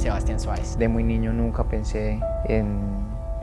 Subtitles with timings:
[0.00, 0.78] Sebastián Suárez.
[0.78, 2.80] De muy niño nunca pensé en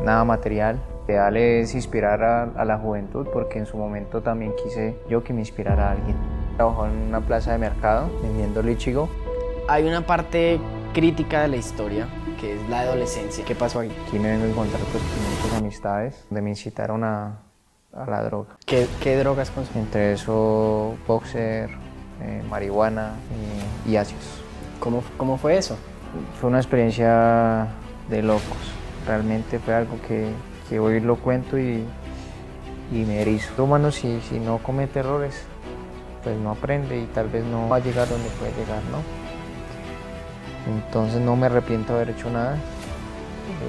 [0.04, 0.80] nada material.
[1.08, 5.34] Ideal es inspirar a, a, la juventud porque en su momento también quise yo que
[5.34, 6.18] me inspirara a alguien.
[6.56, 9.08] Trabajó en una plaza de mercado vendiendo lichigo.
[9.70, 10.60] Hay una parte
[10.94, 12.08] crítica de la historia
[12.40, 13.46] que es la adolescencia.
[13.46, 13.96] ¿Qué pasó ahí?
[14.08, 17.40] Aquí me vengo a encontrar pues, con muchas amistades donde me incitaron a,
[17.94, 18.58] a la droga.
[18.66, 19.86] ¿Qué, qué drogas consumían?
[19.86, 21.70] Entre eso, boxer,
[22.22, 23.14] eh, marihuana
[23.86, 24.42] y, y ácidos.
[24.80, 25.78] ¿Cómo, ¿Cómo fue eso?
[26.40, 27.68] Fue una experiencia
[28.10, 28.58] de locos.
[29.06, 30.30] Realmente fue algo que,
[30.70, 31.84] que hoy lo cuento y,
[32.92, 33.64] y me erizo.
[33.64, 35.44] Humano si, si no comete errores,
[36.24, 39.02] pues no aprende y tal vez no va a llegar donde puede llegar, ¿no?
[40.74, 42.58] Entonces no me arrepiento de haber hecho nada.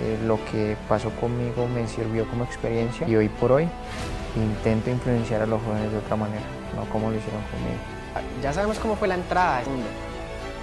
[0.01, 3.69] Eh, lo que pasó conmigo me sirvió como experiencia y hoy por hoy
[4.37, 6.43] intento influenciar a los jóvenes de otra manera,
[6.75, 7.79] no como lo hicieron conmigo.
[8.43, 9.87] Ya sabemos cómo fue la entrada al mundo,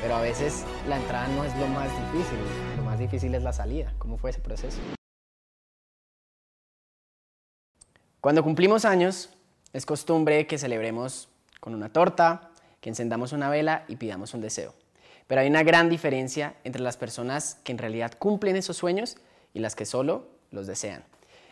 [0.06, 2.38] pero a veces la entrada no es lo más difícil,
[2.78, 3.92] lo más difícil es la salida.
[3.98, 4.78] ¿Cómo fue ese proceso?
[8.22, 9.32] Cuando cumplimos años,
[9.74, 11.28] es costumbre que celebremos
[11.60, 14.76] con una torta, que encendamos una vela y pidamos un deseo.
[15.26, 19.18] Pero hay una gran diferencia entre las personas que en realidad cumplen esos sueños
[19.56, 21.04] y las que solo los desean.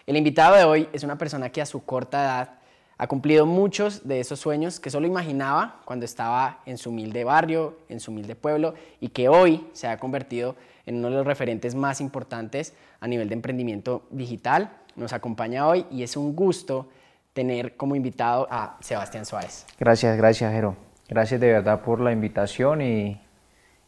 [0.05, 2.59] El invitado de hoy es una persona que a su corta edad
[2.97, 7.77] ha cumplido muchos de esos sueños que solo imaginaba cuando estaba en su humilde barrio,
[7.89, 11.75] en su humilde pueblo y que hoy se ha convertido en uno de los referentes
[11.75, 14.71] más importantes a nivel de emprendimiento digital.
[14.95, 16.87] Nos acompaña hoy y es un gusto
[17.33, 19.65] tener como invitado a Sebastián Suárez.
[19.79, 20.75] Gracias, gracias, Jero.
[21.09, 23.19] Gracias de verdad por la invitación y,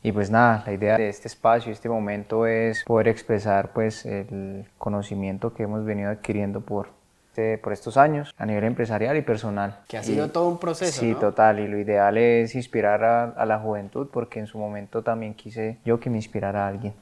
[0.01, 4.67] y pues nada, la idea de este espacio, este momento es poder expresar pues el
[4.77, 6.89] conocimiento que hemos venido adquiriendo por,
[7.35, 9.79] este, por estos años a nivel empresarial y personal.
[9.89, 11.17] Que ha sido Y- todo un proceso, Sí, ¿no?
[11.19, 15.33] total, y lo ideal es inspirar a, a la juventud porque en su momento también
[15.33, 16.93] quise yo que me inspirara a alguien.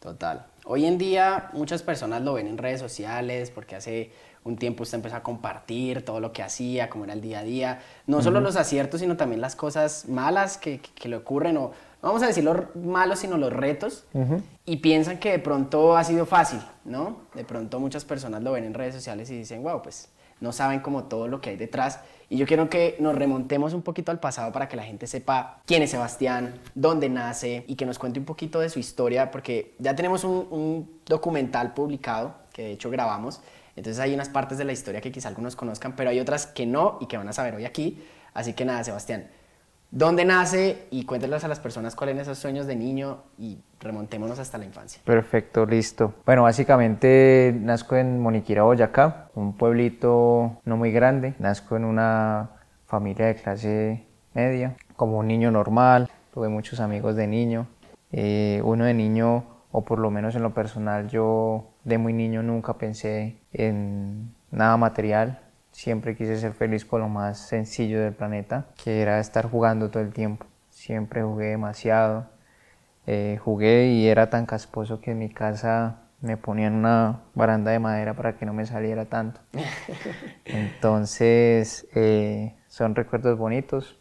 [0.00, 0.44] Total.
[0.64, 4.10] Hoy en día muchas personas lo ven en redes sociales porque hace
[4.42, 7.44] un tiempo usted empezó a compartir todo lo que hacía, cómo era el día a
[7.44, 7.80] día.
[8.06, 11.70] No solo los aciertos, sino también las cosas malas que, que- que le ocurren, o
[12.04, 14.06] vamos a decir los malos, sino los retos.
[14.64, 17.22] Y piensan que de pronto ha sido fácil, ¿no?
[17.34, 20.08] De pronto muchas personas lo ven en redes sociales y dicen, wow, pues
[20.40, 22.00] no saben como todo lo que hay detrás.
[22.28, 25.60] Y yo quiero que nos remontemos un poquito al pasado para que la gente sepa
[25.66, 29.74] quién es Sebastián, dónde nace y que nos cuente un poquito de su historia, porque
[29.78, 33.40] ya tenemos un, un documental publicado que de hecho grabamos.
[33.76, 36.66] Entonces hay unas partes de la historia que quizá algunos conozcan, pero hay otras que
[36.66, 38.02] no y que van a saber hoy aquí.
[38.32, 39.28] Así que nada, Sebastián,
[39.94, 40.86] ¿dónde nace?
[40.90, 44.66] Y cuénteles a las personas cuáles son esos sueños de niño y remontémonos hasta la
[44.66, 45.00] infancia.
[45.04, 46.14] Perfecto, listo.
[46.26, 51.34] Bueno, básicamente nazco en Moniquira, Boyacá, un pueblito no muy grande.
[51.38, 52.50] Nazco en una
[52.86, 56.10] familia de clase media, como un niño normal.
[56.32, 57.68] Tuve muchos amigos de niño.
[58.10, 62.42] Eh, uno de niño, o por lo menos en lo personal, yo de muy niño
[62.42, 65.40] nunca pensé en nada material.
[65.74, 70.02] Siempre quise ser feliz con lo más sencillo del planeta, que era estar jugando todo
[70.04, 70.46] el tiempo.
[70.70, 72.28] Siempre jugué demasiado.
[73.06, 77.80] Eh, jugué y era tan casposo que en mi casa me ponían una baranda de
[77.80, 79.40] madera para que no me saliera tanto.
[80.46, 83.98] Entonces, eh, son recuerdos bonitos.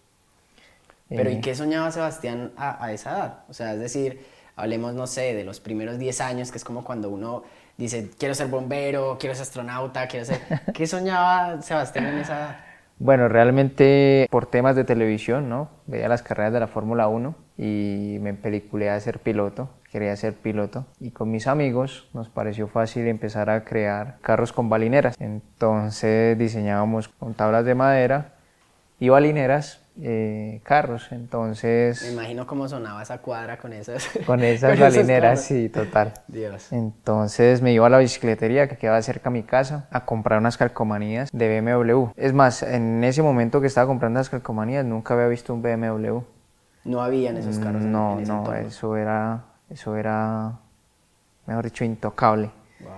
[1.16, 3.44] Pero ¿y Eh, qué soñaba Sebastián a, a esa edad?
[3.50, 6.84] O sea, es decir, hablemos, no sé, de los primeros 10 años, que es como
[6.84, 7.44] cuando uno
[7.78, 10.40] dice, quiero ser bombero, quiero ser astronauta, quiero ser...
[10.74, 12.56] ¿Qué soñaba Sebastián en esa edad?
[13.00, 15.70] Bueno, realmente por temas de televisión, ¿no?
[15.88, 20.34] Veía las carreras de la Fórmula 1 y me peliculé a ser piloto, quería ser
[20.34, 20.86] piloto.
[21.00, 25.18] Y con mis amigos nos pareció fácil empezar a crear carros con balineras.
[25.20, 28.36] Entonces diseñábamos con tablas de madera
[29.00, 31.08] y balineras eh, carros.
[31.12, 34.10] Me Entonces, imagino cómo sonaba esa cuadra con esas...
[34.26, 36.14] con esas balineras, sí, total.
[36.28, 36.72] Dios.
[36.72, 40.58] Entonces me iba a la bicicletería que quedaba cerca a mi casa a comprar unas
[40.58, 42.08] calcomanías de BMW.
[42.16, 46.20] Es más, en ese momento que estaba comprando las calcomanías nunca había visto un BMW.
[46.86, 48.60] No habían esos carros No, en ese no, entorno.
[48.68, 50.52] eso era, eso era,
[51.46, 52.50] mejor dicho, intocable.
[52.82, 52.92] Wow.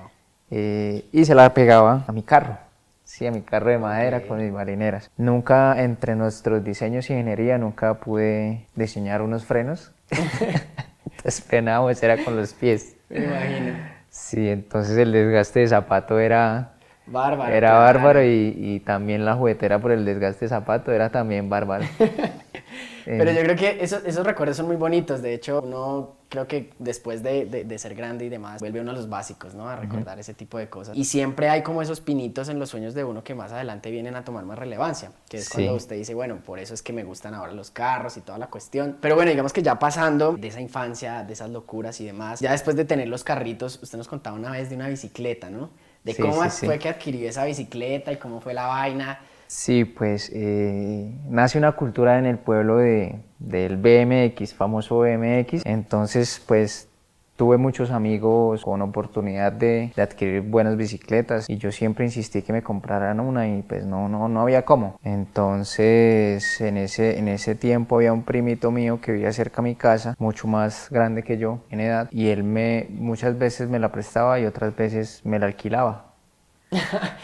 [0.50, 2.58] Eh, y se la pegaba a mi carro,
[3.06, 5.10] sí, a mi carro de madera con mis marineras.
[5.16, 9.94] Nunca, entre nuestros diseños y ingeniería, nunca pude diseñar unos frenos.
[11.06, 12.98] Entonces frenábamos, era con los pies.
[13.10, 13.74] Me imagino.
[14.10, 16.72] Sí, entonces el desgaste de zapato era,
[17.06, 17.54] Bárbaro.
[17.54, 21.84] era bárbaro y, y también la juguetera por el desgaste de zapato era también bárbaro.
[23.06, 25.22] Pero yo creo que esos, esos recuerdos son muy bonitos.
[25.22, 28.94] De hecho, uno creo que después de, de, ser grande y demás, vuelve uno a
[28.94, 29.70] los básicos, ¿no?
[29.70, 30.96] A recordar ese tipo de cosas.
[30.98, 34.16] Y siempre hay como esos pinitos en los sueños de uno que más adelante vienen
[34.16, 37.04] a tomar más relevancia, que es cuando usted dice, bueno, por eso es que me
[37.04, 38.98] gustan ahora los carros y toda la cuestión.
[39.00, 42.52] Pero bueno, digamos que ya pasando de esa infancia, de esas locuras y demás, ya
[42.52, 45.70] después de tener los carritos, usted nos contaba una vez de una bicicleta, ¿no?
[46.04, 49.20] De cómo fue que adquirió esa bicicleta y cómo fue la vaina.
[49.56, 55.66] Sí, pues eh, nace una cultura en el pueblo de, del BMX, famoso BMX.
[55.66, 56.90] Entonces, pues
[57.38, 62.64] tuve muchos amigos con oportunidad de, adquirir buenas bicicletas y yo siempre insistí que me
[62.64, 65.00] compraran una y pues no, no, no había cómo.
[65.04, 69.76] Entonces en ese, en ese tiempo había un primito mío que vivía cerca de mi
[69.76, 73.92] casa, mucho más grande que yo en edad y él me muchas veces me la
[73.94, 76.05] prestaba y otras veces me la alquilaba.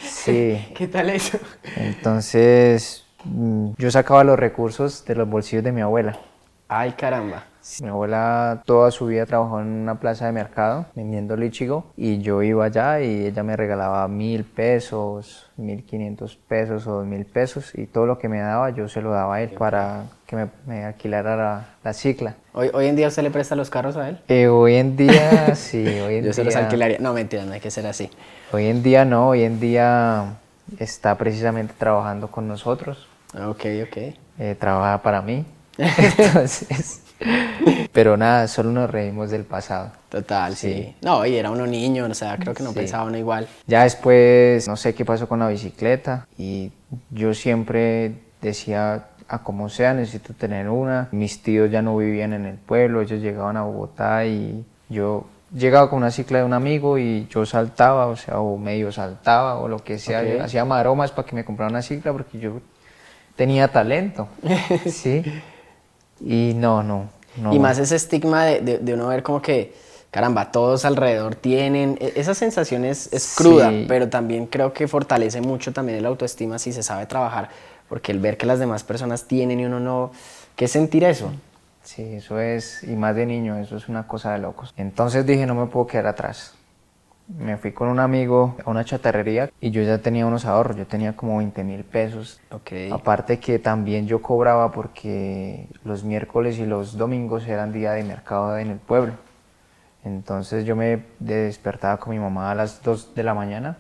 [0.01, 0.67] Sí.
[0.75, 1.39] ¿Qué tal eso?
[1.75, 6.19] Entonces, mm, yo sacaba los recursos de los bolsillos de mi abuela.
[6.67, 7.45] Ay, caramba.
[7.79, 12.41] Mi abuela toda su vida trabajó en una plaza de mercado vendiendo lichigo y yo
[12.41, 17.75] iba allá y ella me regalaba mil pesos, mil quinientos pesos o dos mil pesos
[17.75, 20.85] y todo lo que me daba yo se lo daba a él para que me,
[20.85, 22.35] alquilara la, cicla.
[22.53, 24.21] ¿Hoy, ¿Hoy en día usted le presta los carros a él?
[24.29, 26.99] Eh, hoy en día sí, hoy en yo se los alquilaría.
[26.99, 28.09] No, mentira, no hay que ser así.
[28.53, 30.35] Hoy en día no, hoy en día
[30.79, 33.09] está precisamente trabajando con nosotros.
[33.33, 33.97] Ok, ok.
[34.39, 35.45] Eh, trabaja para mí.
[35.77, 37.01] Entonces...
[37.91, 39.91] Pero nada, solo nos reímos del pasado.
[40.09, 40.95] Total, sí.
[41.01, 43.47] No, y era uno niño, o sea, creo que no pensaba uno igual.
[43.67, 46.71] Ya después, no sé qué pasó con la bicicleta y
[47.11, 51.07] yo siempre decía, a como sea, necesito tener una.
[51.11, 55.25] Mis tíos ya no vivían en el pueblo, ellos llegaban a Bogotá y yo
[55.55, 59.57] llegaba con una cicla de un amigo y yo saltaba, o sea, o medio saltaba
[59.57, 60.43] o lo que sea.
[60.43, 62.59] hacía maromas para que me comprara una cicla porque yo
[63.37, 64.27] tenía talento.
[64.85, 65.23] sí.
[66.19, 67.07] Y no, no.
[67.53, 69.73] y más ese estigma de, de, uno ver como que,
[70.11, 71.97] caramba, todos alrededor tienen.
[72.01, 76.59] E, esa sensación es, es cruda, pero también creo que fortalece mucho también el autoestima
[76.59, 77.49] si se sabe trabajar.
[77.91, 80.11] Porque el ver que las demás personas tienen y uno no.
[80.55, 81.31] ¿Qué sentir eso?
[81.83, 84.73] Sí, eso es, y más de niño, eso es una cosa de locos.
[84.77, 86.55] Entonces dije, no me puedo quedar atrás
[87.37, 90.85] me fui con un amigo a una chatarrería y yo ya tenía unos ahorros, yo
[90.85, 92.39] tenía como 20 mil pesos.
[92.49, 92.91] Okay.
[92.91, 98.57] Aparte que también yo cobraba porque los miércoles y los domingos eran día de mercado
[98.57, 99.13] en el pueblo.
[100.03, 103.77] Entonces yo me despertaba con mi mamá a las 2 de la mañana,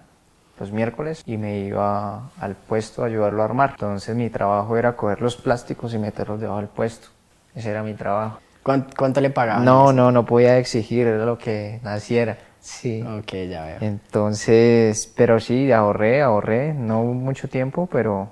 [0.59, 3.71] los miércoles, y me iba al puesto a ayudarlo a armar.
[3.71, 7.07] Entonces mi trabajo era coger los plásticos y meterlos debajo del puesto.
[7.55, 8.39] Ese era mi trabajo.
[8.63, 9.65] ¿Cuánto, le pagaban?
[9.65, 12.37] No, no, no podía exigir, era lo que naciera.
[12.59, 13.01] Sí.
[13.01, 13.77] Ok, ya veo.
[13.81, 18.29] Entonces, pero sí, ahorré, ahorré, no mucho tiempo, pero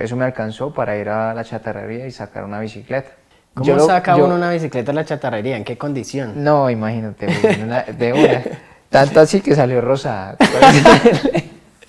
[0.00, 3.10] eso me alcanzó para ir a la chatarrería y sacar una bicicleta.
[3.54, 5.56] ¿Cómo saca uno una bicicleta en la chatarrería?
[5.56, 6.44] ¿En qué condición?
[6.44, 8.42] No, imagínate, de una.
[8.90, 10.36] Tanto así que salió rosada.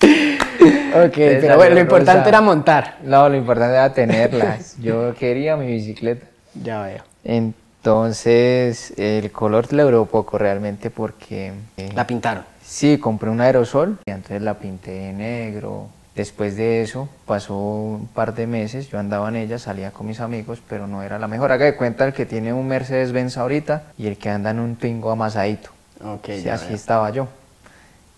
[0.00, 2.98] ok, pero bueno, lo importante era montar.
[3.02, 4.58] No, lo importante era tenerla.
[4.80, 6.26] Yo quería mi bicicleta.
[6.62, 7.02] Ya veo.
[7.24, 11.52] Entonces, el color le duró poco realmente porque...
[11.76, 12.44] Eh, ¿La pintaron?
[12.62, 15.88] Sí, compré un aerosol y entonces la pinté de negro.
[16.14, 20.20] Después de eso, pasó un par de meses, yo andaba en ella, salía con mis
[20.20, 21.52] amigos, pero no era la mejor.
[21.52, 24.76] Haga de cuenta el que tiene un Mercedes-Benz ahorita y el que anda en un
[24.76, 25.70] Twingo amasadito.
[26.02, 27.28] Ok, Así estaba yo,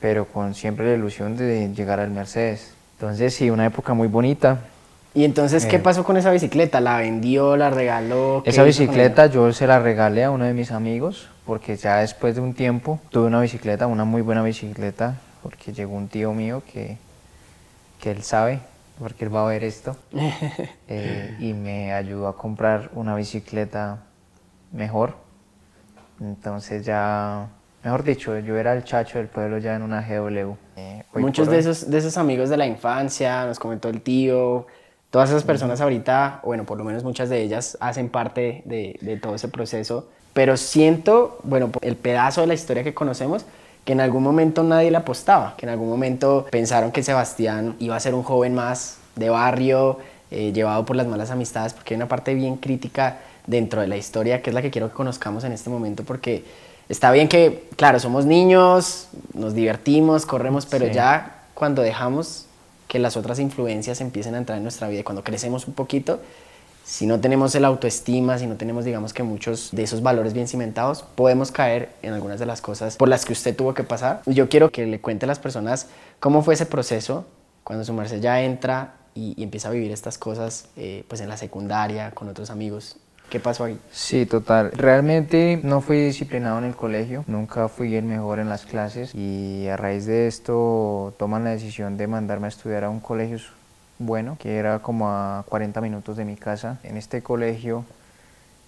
[0.01, 2.75] pero con siempre la ilusión de llegar al Mercedes.
[2.95, 4.61] Entonces, sí, una época muy bonita.
[5.15, 6.81] ¿Y entonces qué pasó con esa bicicleta?
[6.81, 8.43] ¿La vendió, la regaló?
[8.47, 12.41] Esa bicicleta yo se la regalé a uno de mis amigos porque ya después de
[12.41, 16.97] un tiempo tuve una bicicleta, una muy buena bicicleta, porque llegó un tío mío que,
[18.01, 18.61] que él sabe,
[18.99, 19.97] porque él va a ver esto,
[20.89, 23.99] eh, y me ayudó a comprar una bicicleta
[24.73, 25.17] mejor.
[26.21, 27.49] Entonces ya,
[27.85, 30.55] mejor dicho, yo era el chacho del pueblo ya en una GW.
[30.77, 34.67] Eh, Muchos de esos, de esos amigos de la infancia, nos comentó el tío,
[35.13, 39.19] Todas esas personas ahorita, bueno, por lo menos muchas de ellas hacen parte de, de
[39.19, 43.45] todo ese proceso, pero siento, bueno, el pedazo de la historia que conocemos,
[43.85, 47.95] que en algún momento nadie le apostaba, que en algún momento pensaron que Sebastián iba
[47.95, 49.99] a ser un joven más de barrio,
[50.31, 53.99] eh, llevado por las malas amistades, porque hay una parte bien crítica dentro de la
[53.99, 56.43] historia que es la que quiero que conozcamos en este momento, porque
[56.89, 62.47] está bien que, claro, somos niños, nos divertimos, corremos, pero ya cuando dejamos
[62.89, 65.01] que las otras influencias empiecen a entrar en nuestra vida.
[65.01, 66.21] Y cuando crecemos un poquito,
[66.85, 70.49] si no tenemos el autoestima, si no tenemos, digamos que muchos de esos valores bien
[70.49, 74.23] cimentados, podemos caer en algunas de las cosas por las que usted tuvo que pasar.
[74.27, 75.87] Yo quiero que le cuente a las personas
[76.21, 77.25] cómo fue ese proceso
[77.65, 81.37] cuando su merced ya entra y, empieza a vivir estas cosas eh, pues en la
[81.37, 82.97] secundaria, con otros amigos.
[83.33, 83.81] ¿Qué pasó ahí?
[83.91, 84.73] Sí, total.
[84.73, 89.67] Realmente no fui disciplinado en el colegio, nunca fui el mejor en las clases y
[89.69, 93.39] a raíz de esto toman la decisión de mandarme a estudiar a un colegio
[93.99, 96.79] bueno, que era como a 40 minutos de mi casa.
[96.83, 97.87] En este colegio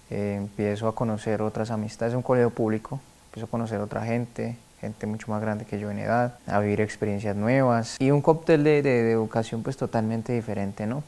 [0.09, 4.57] eh, empiezo a conocer otras amistades, es un colegio público, empiezo a conocer otra gente,
[4.81, 8.63] gente mucho más grande que yo en edad, a vivir experiencias nuevas y un cóctel
[8.63, 11.03] de, de educación pues totalmente diferente, ¿no?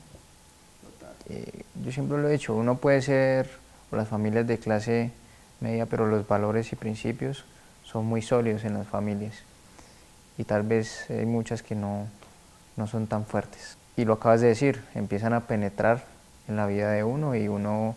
[1.30, 3.50] Eh, yo siempre lo he dicho, uno puede ser,
[3.92, 5.12] o las familias de clase
[5.60, 7.46] media, pero los valores y principios
[7.84, 9.36] son muy sólidos en las familias.
[10.38, 12.08] Y tal vez hay muchas que no,
[12.76, 13.78] no son tan fuertes.
[13.96, 16.06] Y lo acabas de decir, empiezan a penetrar
[16.48, 17.96] en la vida de uno y uno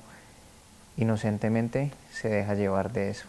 [0.97, 3.27] inocentemente se deja llevar de eso.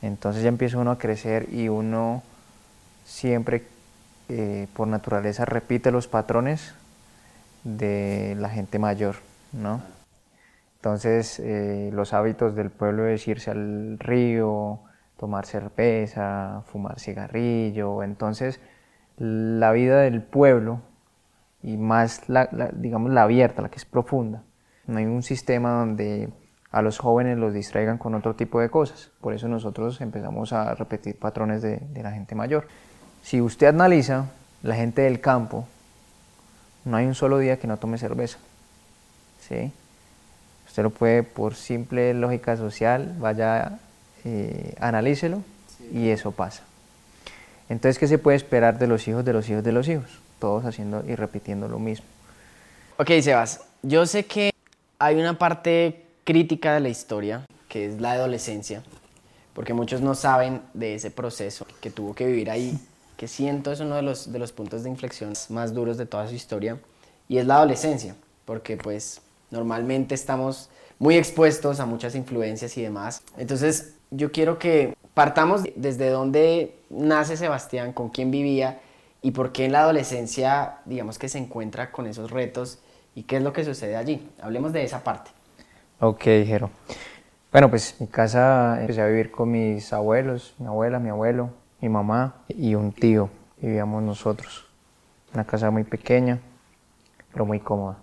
[0.00, 2.22] Entonces ya empieza uno a crecer y uno
[3.04, 3.62] siempre
[4.28, 6.72] eh, por naturaleza repite los patrones
[7.64, 9.16] de la gente mayor,
[9.52, 9.80] ¿no?
[10.76, 14.80] Entonces, eh, los hábitos del pueblo es irse al río,
[15.16, 18.02] tomar cerveza, fumar cigarrillo.
[18.02, 18.60] Entonces,
[19.16, 20.80] la vida del pueblo,
[21.62, 24.42] y más, la, digamos, la abierta, la que es profunda,
[24.88, 26.30] no hay un sistema donde
[26.72, 29.12] a los jóvenes los distraigan con otro tipo de cosas.
[29.20, 32.66] Por eso nosotros empezamos a repetir patrones de, de la gente mayor.
[33.22, 34.26] Si usted analiza
[34.64, 35.68] la gente del campo,
[36.84, 38.38] no hay un solo día que no tome cerveza.
[39.48, 39.72] ¿sí?
[40.66, 43.78] Usted lo puede, por simple lógica social, vaya,
[44.24, 45.42] eh, analícelo
[45.92, 46.62] y eso pasa.
[47.68, 50.10] Entonces, ¿qué se puede esperar de los hijos de los hijos de los hijos?
[50.38, 52.06] Todos haciendo y repitiendo lo mismo.
[52.96, 54.52] Ok, Sebas, yo sé que
[54.98, 58.82] hay una parte crítica de la historia, que es la adolescencia,
[59.54, 62.78] porque muchos no saben de ese proceso que tuvo que vivir ahí
[63.22, 66.26] que siento es uno de los, de los puntos de inflexión más duros de toda
[66.26, 66.80] su historia,
[67.28, 73.22] y es la adolescencia, porque pues normalmente estamos muy expuestos a muchas influencias y demás.
[73.38, 78.80] Entonces yo quiero que partamos desde dónde nace Sebastián, con quién vivía
[79.22, 82.80] y por qué en la adolescencia, digamos que se encuentra con esos retos
[83.14, 84.28] y qué es lo que sucede allí.
[84.40, 85.30] Hablemos de esa parte.
[86.00, 86.70] Ok, Jero.
[87.52, 91.88] Bueno, pues mi casa empecé a vivir con mis abuelos, mi abuela, mi abuelo, mi
[91.88, 93.28] mamá y un tío.
[93.60, 94.64] Vivíamos nosotros.
[95.34, 96.38] Una casa muy pequeña,
[97.32, 97.98] pero muy cómoda.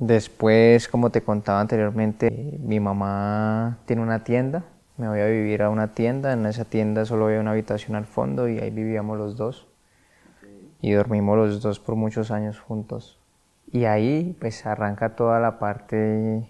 [0.00, 4.64] Después, como te contaba anteriormente, mi mamá tiene una tienda.
[4.96, 6.32] Me voy a vivir a una tienda.
[6.32, 9.68] En esa tienda solo había una habitación al fondo y ahí vivíamos los dos.
[10.80, 13.20] Y dormimos los dos por muchos años juntos.
[13.70, 16.48] Y ahí pues arranca toda la parte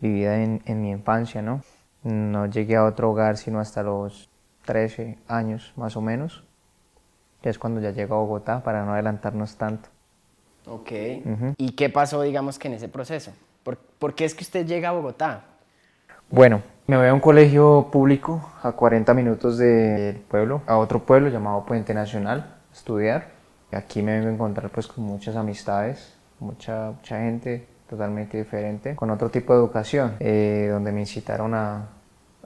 [0.00, 1.60] vivida en, en mi infancia, ¿no?
[2.02, 4.29] No llegué a otro hogar sino hasta los
[4.70, 6.44] 13 años más o menos,
[7.42, 9.88] que es cuando ya llego a Bogotá para no adelantarnos tanto.
[10.64, 10.92] Ok.
[11.56, 13.32] ¿Y qué pasó, digamos, que en ese proceso?
[13.64, 15.42] ¿Por, qué es que usted llega a Bogotá?
[16.30, 21.30] Bueno, me voy a un colegio público a 40 minutos del pueblo, a otro pueblo
[21.30, 22.38] llamado Puente Nacional,
[22.70, 23.26] a estudiar.
[23.72, 29.10] Aquí me vengo a encontrar pues con muchas amistades, mucha, mucha gente totalmente diferente, con
[29.10, 31.88] otro tipo de educación, eh, donde me incitaron a,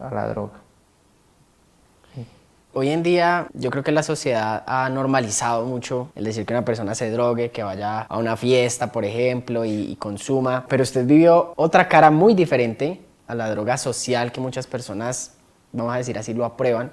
[0.00, 0.63] a la droga.
[2.76, 6.64] Hoy en día yo creo que la sociedad ha normalizado mucho el decir que una
[6.64, 11.52] persona se drogue, que vaya a una fiesta, por ejemplo, y, consuma, pero usted vivió
[11.54, 15.34] otra cara muy diferente a la droga social que muchas personas,
[15.70, 16.90] vamos a decir así, lo aprueban,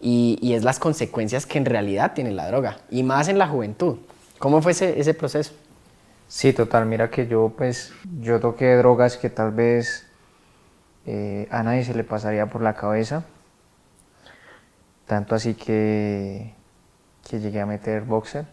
[0.00, 3.96] y, es las consecuencias que en realidad tiene la droga, y más en la juventud.
[4.38, 5.52] ¿Cómo fue ese, ese proceso?
[6.28, 10.06] Sí, total, mira que yo pues, yo toqué drogas que tal vez
[11.06, 13.24] eh, a nadie se le pasaría por la cabeza
[15.06, 16.54] tanto así que,
[17.28, 18.46] que llegué a meter boxer.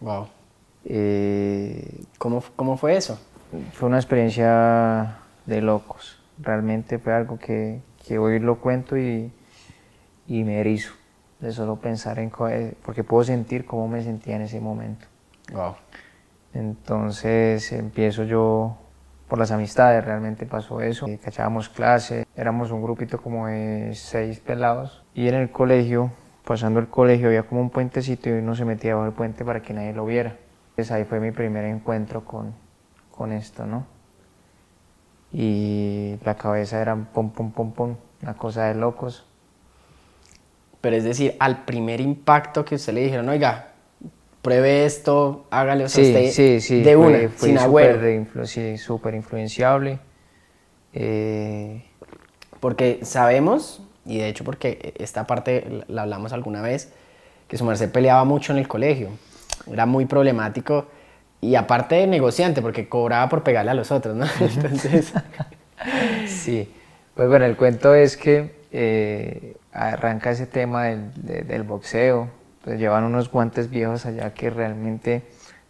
[0.00, 0.28] Wow.
[0.84, 3.18] Eh, ¿Cómo, ¿Cómo fue eso?
[3.72, 6.20] Fue una experiencia de locos.
[6.38, 9.32] Realmente fue algo que, que hoy lo cuento y,
[10.26, 10.92] y me erizo
[11.40, 15.06] de solo pensar en eh, porque puedo sentir cómo me sentía en ese momento.
[15.52, 15.76] Wow.
[16.52, 18.76] Entonces empiezo yo
[19.28, 21.06] por las amistades, realmente pasó eso.
[21.06, 26.12] Eh, cachábamos clases, éramos un grupito como de seis pelados y en el colegio,
[26.44, 29.62] pasando el colegio, había como un puentecito y uno se metía bajo el puente para
[29.62, 30.36] que nadie lo viera.
[30.70, 32.54] Entonces ahí fue mi primer encuentro con,
[33.10, 33.84] con esto, ¿no?
[35.32, 39.26] Y la cabeza era pum, pum, pum, pum, una cosa de locos.
[40.80, 43.72] Pero es decir, al primer impacto que usted le dijeron, oiga,
[44.40, 48.46] pruebe esto, hágale o sí, sí, sí, de una, fue, sin agüero.
[48.46, 49.98] sí, súper influenciable.
[50.92, 51.84] Eh,
[52.60, 56.90] porque sabemos, y de hecho porque esta parte la hablamos alguna vez,
[57.46, 59.10] que su merced peleaba mucho en el colegio.
[59.70, 60.86] Era muy problemático
[61.40, 64.26] y aparte de negociante, porque cobraba por pegarle a los otros, ¿no?
[64.40, 65.12] Entonces,
[66.26, 66.72] sí,
[67.14, 71.12] pues bueno, el cuento es que eh, arranca ese tema del,
[71.46, 72.28] del boxeo,
[72.64, 75.22] pues llevan unos guantes viejos allá que realmente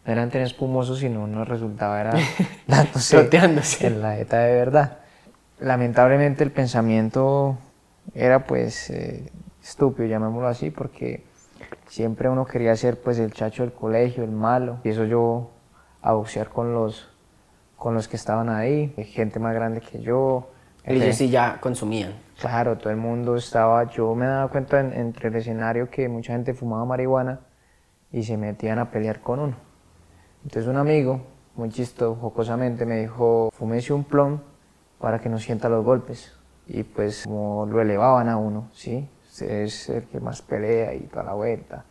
[0.07, 2.13] no eran tan espumosos, sino nos resultaba era
[2.67, 4.99] dándose en la ETA de verdad.
[5.61, 7.59] Lamentablemente el pensamiento
[8.19, 9.31] era pues eh,
[9.63, 11.25] estúpido, llamémoslo así, porque
[11.87, 15.51] siempre uno quería ser pues el chacho del colegio, el malo, y eso yo
[16.03, 17.09] a boxear con los,
[17.77, 20.51] con los que estaban ahí, gente más grande que yo.
[20.85, 22.13] Ellos sí ya consumían.
[22.41, 26.55] Claro, todo el mundo estaba, yo me daba cuenta entre el escenario que mucha gente
[26.55, 27.41] fumaba marihuana
[28.11, 29.55] y se metían a pelear con uno.
[30.43, 31.21] Entonces un amigo,
[31.55, 34.41] muy chistoso, jocosamente, me dijo, fúmese un plom
[34.99, 36.38] para que no sienta los golpes.
[36.69, 39.09] Y pues como lo elevaban a uno, ¿sí?
[39.43, 41.85] es el que más pelea y toda la vuelta.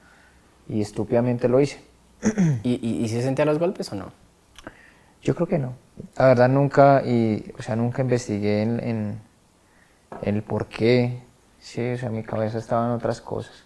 [0.67, 1.81] Y estúpidamente lo hice.
[2.63, 4.11] ¿Y, y, se sentía los golpes o no?
[5.21, 5.73] Yo creo que no.
[6.17, 9.21] La verdad nunca, y, o sea, nunca investigué en, en,
[10.23, 11.21] el por qué.
[11.59, 13.65] Sí, o sea, mi cabeza estaba en otras cosas.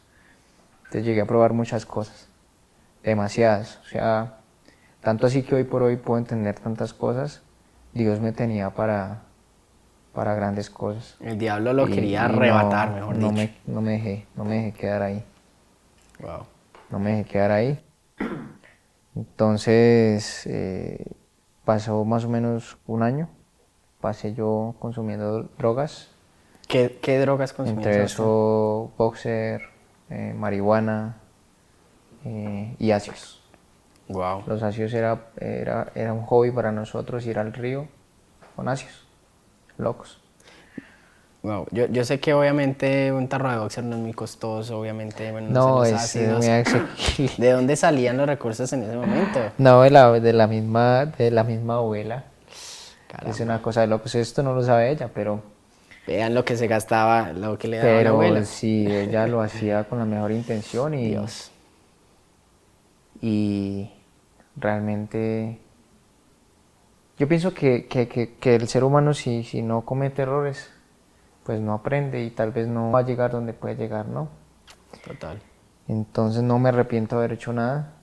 [0.79, 2.27] Entonces llegué a probar muchas cosas.
[3.03, 3.79] Demasiadas.
[3.83, 4.39] O sea,
[5.01, 7.41] tanto así que hoy por hoy puedo entender tantas cosas.
[7.93, 9.21] Dios me tenía para,
[10.13, 11.15] para grandes cosas.
[11.21, 13.53] El diablo lo quería arrebatar, mejor no dicho.
[13.65, 15.23] Me, no me dejé, no me dejé quedar ahí.
[16.19, 16.45] Wow.
[16.89, 17.79] No me dejé quedar ahí.
[19.15, 21.05] Entonces, eh,
[21.65, 23.29] pasó más o menos un año.
[23.99, 26.11] Pasé yo consumiendo drogas.
[26.67, 27.85] ¿Qué, qué drogas consumías?
[27.85, 29.61] Entre eso, boxer,
[30.09, 31.17] eh, marihuana
[32.25, 33.41] eh, y ácidos.
[34.07, 34.43] Wow.
[34.47, 37.87] Los ácidos era, era, era un hobby para nosotros ir al río
[38.55, 39.00] con ácidos
[39.81, 40.21] locos.
[41.43, 41.65] Wow.
[41.71, 45.31] Yo, yo, sé que obviamente un tarro de boxer no es muy costoso, obviamente.
[45.31, 49.39] Bueno, no, es muy ¿De dónde salían los recursos en ese momento?
[49.57, 52.25] No, de la, de la, misma, de la misma abuela.
[53.25, 54.13] Es una cosa de locos.
[54.13, 55.41] Esto no lo sabe ella, pero...
[56.07, 58.45] Vean lo que se gastaba, lo que le daba pero, la abuela.
[58.45, 61.09] sí, ella lo hacía con la mejor intención y...
[61.09, 61.51] Dios.
[63.21, 63.91] Y
[64.55, 65.59] realmente
[67.21, 70.71] yo pienso que, que, que, el ser humano si, si, no comete errores,
[71.43, 74.27] pues no aprende y tal vez no va a llegar donde puede llegar, ¿no?
[75.05, 75.39] Total.
[75.87, 77.93] Entonces no me arrepiento de haber hecho nada.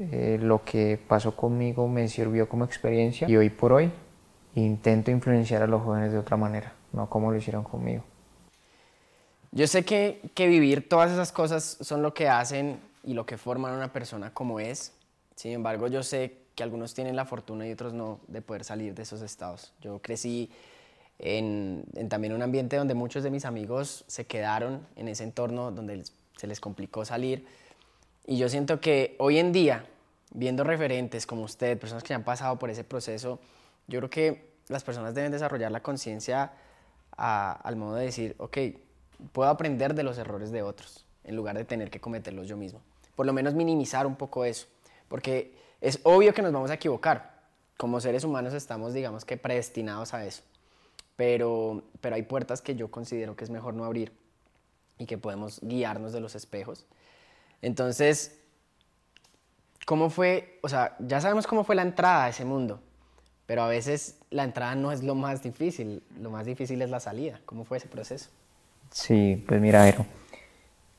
[0.00, 3.92] Eh, lo que pasó conmigo me sirvió como experiencia y hoy por hoy
[4.56, 8.02] intento influenciar a los jóvenes de otra manera, no como lo hicieron conmigo.
[9.52, 13.38] Yo sé que, que vivir todas esas cosas son lo que hacen y lo que
[13.38, 14.92] forman a una persona como es.
[15.36, 18.94] Sin embargo, yo sé que algunos tienen la fortuna y otros no de poder salir
[18.94, 19.72] de esos estados.
[19.80, 20.50] Yo crecí
[21.18, 26.04] en, también un ambiente donde muchos de mis amigos se quedaron en ese entorno donde
[26.36, 27.46] se les complicó salir.
[28.26, 29.86] Y yo siento que hoy en día,
[30.32, 33.38] viendo referentes como usted, personas que han pasado por ese proceso,
[33.86, 36.52] yo creo que las personas deben desarrollar la conciencia
[37.16, 38.58] al modo de decir, ok,
[39.32, 42.80] puedo aprender de los errores de otros en lugar de tener que cometerlos yo mismo.
[43.14, 44.66] Por lo menos minimizar un poco eso.
[45.08, 47.40] Porque es obvio que nos vamos a equivocar.
[47.76, 50.42] Como seres humanos estamos, digamos que, predestinados a eso.
[51.16, 54.12] Pero, pero hay puertas que yo considero que es mejor no abrir
[54.98, 56.86] y que podemos guiarnos de los espejos.
[57.62, 58.38] Entonces,
[59.86, 60.58] ¿cómo fue?
[60.62, 62.80] O sea, ya sabemos cómo fue la entrada a ese mundo,
[63.46, 67.00] pero a veces la entrada no es lo más difícil, lo más difícil es la
[67.00, 67.40] salida.
[67.46, 68.28] ¿Cómo fue ese proceso?
[68.90, 69.94] Sí, pues mira,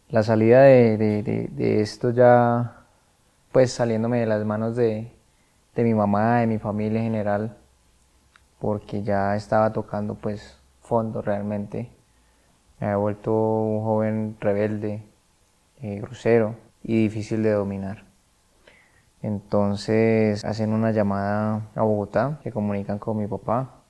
[0.09, 2.80] la salida de, de, de esto ya
[3.51, 5.11] pues saliéndome de las manos de,
[5.75, 7.57] mi mamá, de mi familia en general,
[8.59, 11.89] porque ya estaba tocando pues fondo realmente.
[12.79, 15.03] Me había vuelto un joven rebelde,
[15.81, 18.05] eh, grosero y difícil de dominar.
[19.21, 23.81] Entonces hacen una llamada a Bogotá, que comunican con mi papá.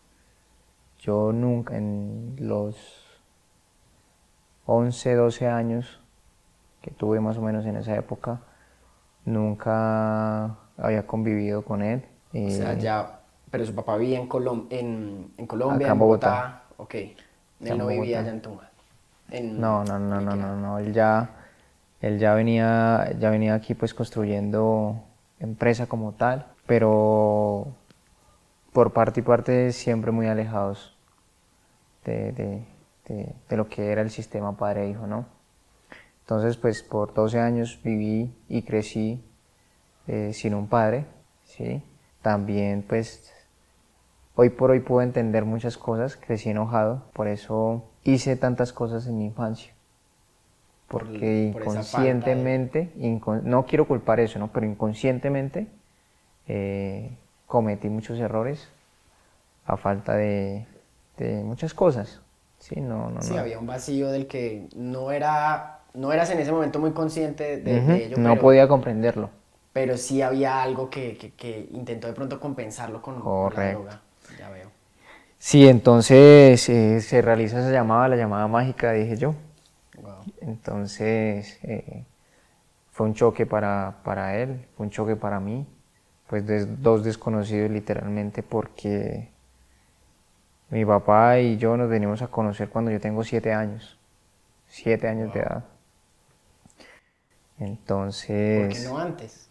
[0.99, 2.75] Yo nunca, en los
[4.65, 6.01] 11, 12 años
[6.81, 8.41] que tuve más o menos en esa época,
[9.25, 12.03] nunca había convivido con él.
[12.33, 14.29] o sea, ya, pero su papá vivía en,
[14.69, 16.63] en, en Colombia, en Bogotá.
[16.77, 18.69] Ok, él no vivía allá en Tunja.
[19.29, 21.29] no, no, no, no, no, no, él ya,
[22.01, 25.01] él ya venía, ya venía aquí pues construyendo
[25.39, 27.67] empresa como tal, pero
[28.73, 30.95] por parte y parte siempre muy alejados
[32.05, 32.65] de, de,
[33.07, 35.25] de, de lo que era el sistema padre-hijo, ¿no?
[36.31, 39.21] Entonces, pues por 12 años viví y crecí
[40.07, 41.03] eh, sin un padre,
[41.43, 41.83] ¿sí?
[42.21, 43.33] También, pues,
[44.35, 49.17] hoy por hoy puedo entender muchas cosas, crecí enojado, por eso hice tantas cosas en
[49.17, 49.73] mi infancia.
[50.87, 52.93] Porque inconscientemente,
[53.43, 54.53] no quiero culpar eso, ¿no?
[54.53, 55.67] Pero inconscientemente
[56.47, 57.11] eh,
[57.45, 58.69] cometí muchos errores
[59.65, 60.65] a falta de,
[61.17, 62.21] de muchas cosas.
[62.61, 63.39] Sí, no, no, sí, no.
[63.39, 67.81] había un vacío del que no era, no eras en ese momento muy consciente de,
[67.81, 69.29] de ello, no pero, podía comprenderlo.
[69.73, 73.67] pero sí había algo que, que, que intentó de pronto compensarlo con, con la Correcto.
[73.67, 74.01] droga.
[74.37, 74.71] Ya veo.
[75.39, 79.35] Sí, entonces eh, se realiza esa llamada, la llamada mágica, dije yo.
[79.95, 80.27] Wow.
[80.41, 82.05] Entonces eh,
[82.91, 85.67] fue un choque para, para él, fue un choque para mí,
[86.29, 89.29] pues de dos desconocidos literalmente porque
[90.69, 93.97] mi papá y yo nos venimos a conocer cuando yo tengo siete años,
[94.67, 95.63] siete años de Wow.
[97.65, 97.71] Edad.
[97.71, 99.49] ¿Por Entonces qué no antes?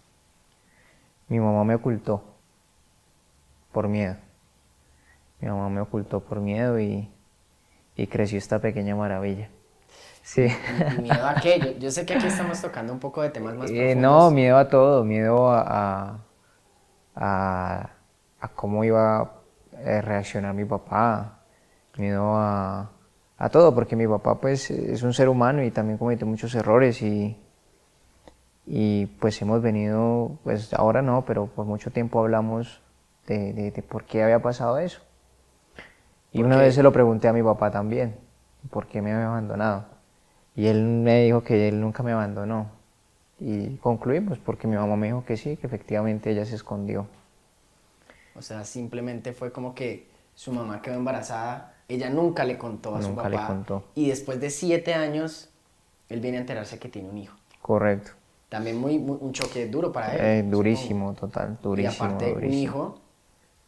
[1.29, 2.23] mi mamá me ocultó
[3.73, 4.17] por miedo.
[5.41, 7.09] Mi mamá me ocultó por miedo y,
[7.97, 9.49] y creció esta pequeña maravilla.
[10.23, 10.49] Sí.
[10.91, 11.59] ¿Y miedo a qué?
[11.61, 14.03] Yo, yo sé que aquí estamos tocando un poco de temas más Eh, profundos.
[14.03, 16.19] no, miedo a todo, miedo a, a,
[17.15, 17.91] a-
[18.41, 19.31] a cómo iba a
[19.79, 21.41] eh, reaccionar mi papá,
[21.97, 22.91] miedo a,
[23.39, 27.03] a todo, porque mi papá pues es un ser humano y también cometió muchos errores
[27.03, 27.37] y,
[28.71, 32.83] y pues hemos venido, pues ahora no, pero por mucho tiempo hablamos
[33.29, 35.03] de, de- de por qué había pasado eso.
[36.33, 36.59] Y ¿Por una qué?
[36.59, 38.17] vez se lo pregunté a mi papá también,
[38.71, 39.85] por qué me había abandonado.
[40.57, 42.69] Y él me dijo que él nunca me abandonó.
[43.41, 47.07] Y concluimos porque mi mamá me dijo que sí, que efectivamente ella se escondió.
[48.35, 53.03] O sea, simplemente fue como que su mamá quedó embarazada, ella nunca le contó a
[53.03, 53.29] su papá.
[53.29, 53.85] le contó.
[53.95, 55.51] Y después de siete años,
[56.09, 57.37] él viene a enterarse que tiene un hijo.
[57.63, 58.13] Correcto.
[58.51, 60.21] También muy, muy- un choque duro para él.
[60.21, 62.05] Eh, durísimo, total, durísimo.
[62.05, 63.01] y aparte, un hijo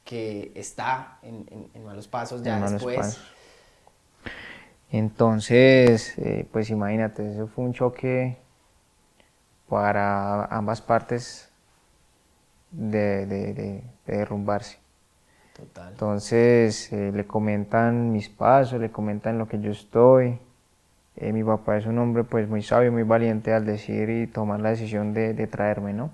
[0.05, 2.97] que está en, en- en malos pasos ya malos después.
[2.97, 3.33] pasos.
[4.91, 8.37] Entonces, eh, pues imagínate, eso fue un choque
[9.69, 11.49] para ambas partes
[12.71, 14.79] de, de- de- de derrumbarse.
[15.55, 15.93] Total.
[15.93, 20.39] Entonces eh, le comentan mis pasos, le comentan lo que yo estoy.
[21.17, 24.61] Eh, mi papá es un hombre pues muy sabio, muy valiente al decir y tomar
[24.61, 26.11] la decisión de, de traerme, ¿no?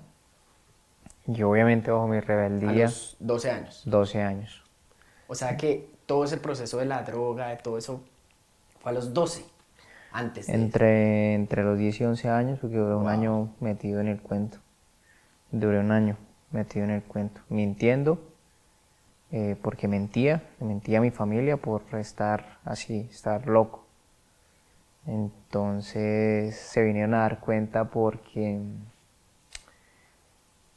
[1.25, 3.83] Yo obviamente bajo mi A rebeldía, los 12 años.
[3.85, 4.63] 12 años.
[5.27, 8.01] O sea que todo ese proceso de la droga, de todo eso,
[8.79, 9.45] fue a los 12.
[10.11, 14.07] Antes de Entre, entre los 10 y 11 años, porque duré un año metido en
[14.07, 14.57] el cuento.
[15.51, 16.17] Duré un año
[16.51, 18.19] metido en el cuento, mintiendo,
[19.31, 23.85] eh, porque mentía, mentía a mi familia por estar así, estar loco.
[25.07, 28.59] Entonces se vinieron a dar cuenta porque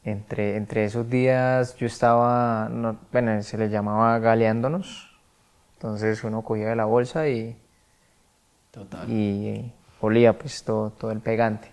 [0.05, 5.11] entre, entre esos días yo estaba, no- bueno, se le llamaba galeándonos.
[5.75, 7.57] Entonces uno cogía de la bolsa y,
[8.71, 9.09] Total.
[9.11, 11.69] y olía pues todo, todo el pegante.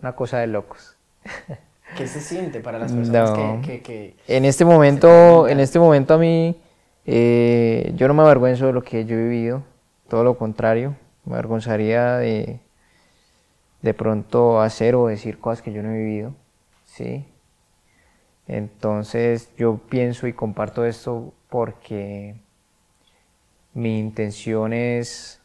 [0.00, 0.96] Una cosa de locos.
[1.96, 3.60] ¿Qué se siente para las personas No.
[3.62, 6.56] que, que, que- En este momento, en este momento a mí,
[7.04, 9.62] eh, yo no me avergüenzo de lo que yo he vivido,
[10.08, 12.60] todo lo contrario, me avergonzaría de,
[13.82, 16.34] de pronto hacer o decir cosas que yo no he vivido,
[16.84, 17.24] ¿sí?
[18.48, 22.34] Entonces yo pienso y comparto esto porque
[23.74, 25.40] mi intención es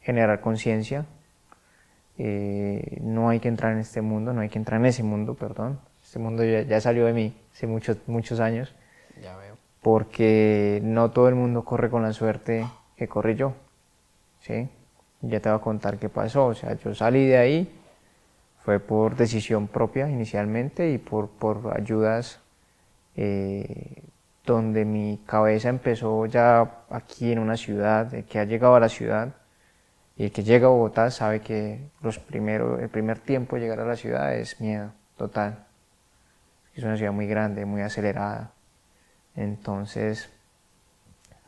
[0.00, 1.04] generar conciencia,
[2.18, 5.34] eh, no hay que entrar en este mundo, no hay que entrar en ese mundo,
[5.34, 5.78] perdón.
[6.02, 8.74] Este mundo ya, ya salió de mí hace muchos, muchos años,
[9.22, 9.56] Ya veo.
[9.82, 12.66] porque no todo el mundo corre con la suerte
[12.96, 13.52] que corrí yo.
[14.40, 14.68] ¿Sí?
[15.22, 16.46] Ya te voy a contar qué pasó.
[16.46, 17.80] O sea, yo salí de ahí,
[18.64, 22.40] fue por decisión propia inicialmente y por, por ayudas
[23.16, 24.02] eh,
[24.44, 28.88] donde mi cabeza empezó ya aquí en una ciudad, eh, que ha llegado a la
[28.88, 29.34] ciudad,
[30.16, 33.80] y el que llega a Bogotá sabe que los primero, el primer tiempo de llegar
[33.80, 35.66] a la ciudad es miedo total.
[36.74, 38.52] Es una ciudad muy grande, muy acelerada.
[39.34, 40.30] Entonces,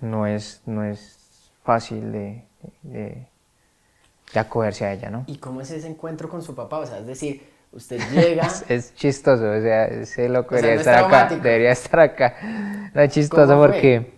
[0.00, 2.44] no es, no es fácil de,
[2.82, 3.26] de,
[4.32, 5.24] de acogerse a ella, ¿no?
[5.26, 6.78] ¿Y cómo es ese encuentro con su papá?
[6.78, 8.46] O sea, es decir, usted llega...
[8.46, 12.00] Es, es chistoso, o sea, ese loco O sea, debería no estar acá, debería estar
[12.00, 12.90] acá.
[12.94, 14.12] No es chistoso porque,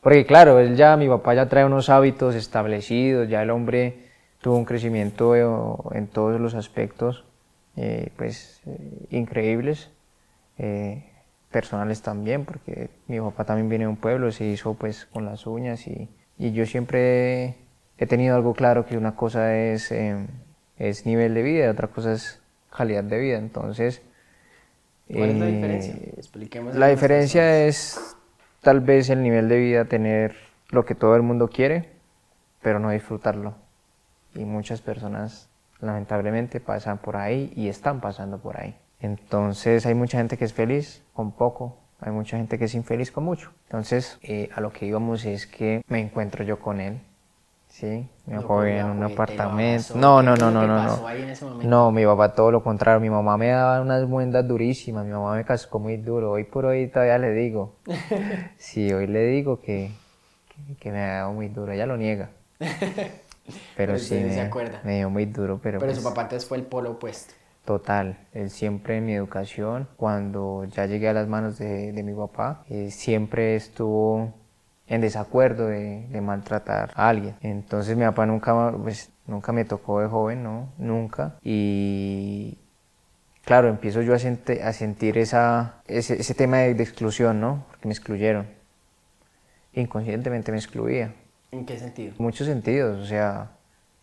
[0.00, 4.56] porque claro, él ya, mi papá ya trae unos hábitos establecidos, ya el hombre tuvo
[4.56, 7.24] un crecimiento eh, en todos los aspectos,
[7.76, 9.90] eh, pues, eh, increíbles,
[10.58, 11.04] eh,
[11.50, 15.46] personales también, porque mi papá también viene de un pueblo, se hizo pues con las
[15.46, 16.08] uñas y,
[16.42, 17.54] y yo siempre
[17.98, 20.26] he tenido algo claro que una cosa es, eh,
[20.76, 22.40] es nivel de vida y otra cosa es
[22.76, 24.02] calidad de vida, entonces...
[25.06, 25.94] ¿Cuál es la eh, diferencia?
[26.16, 26.74] Expliquemos.
[26.74, 28.16] La diferencia es
[28.60, 30.34] tal vez el nivel de vida, tener
[30.70, 31.90] lo que todo el mundo quiere,
[32.60, 33.54] pero no disfrutarlo.
[34.34, 35.48] Y muchas personas
[35.80, 38.74] lamentablemente pasan por ahí y están pasando por ahí.
[38.98, 43.12] Entonces hay mucha gente que es feliz con poco, Hay mucha gente que es infeliz
[43.12, 43.52] con mucho.
[43.66, 47.00] Entonces, eh, a lo que íbamos es que me encuentro yo con él.
[47.68, 49.94] Sí, mi papá vivía en un apartamento.
[49.94, 50.84] No, no, no, no, no.
[50.84, 51.62] No.
[51.62, 53.00] no, mi papá todo lo contrario.
[53.00, 55.06] Mi mamá me daba unas muendas durísimas.
[55.06, 56.32] Mi mamá me cascó muy duro.
[56.32, 57.76] Hoy por hoy todavía le digo.
[58.58, 59.90] sí, hoy le digo que,
[60.80, 61.72] que, me ha dado muy duro.
[61.72, 62.30] Ella lo niega.
[63.76, 64.80] Pero, sí, me, acuerda.
[64.84, 65.58] me dio muy duro.
[65.62, 67.34] Pero, pero su pues papá entonces fue el polo opuesto.
[67.64, 72.12] Total, él siempre en mi educación, cuando ya llegué a las manos de, de mi
[72.12, 74.34] papá, eh, siempre estuvo
[74.88, 77.36] en desacuerdo de, de, maltratar a alguien.
[77.40, 80.72] Entonces mi papá nunca, pues, nunca me tocó de joven, ¿no?
[80.76, 81.36] Nunca.
[81.40, 82.58] Y
[83.44, 87.64] claro, empiezo yo a, a sentir esa, ese, ese tema de, de, exclusión, ¿no?
[87.70, 88.46] Porque me excluyeron.
[89.72, 91.14] Inconscientemente me excluía.
[91.52, 92.14] ¿En qué sentido?
[92.18, 93.52] Muchos sentidos, o sea,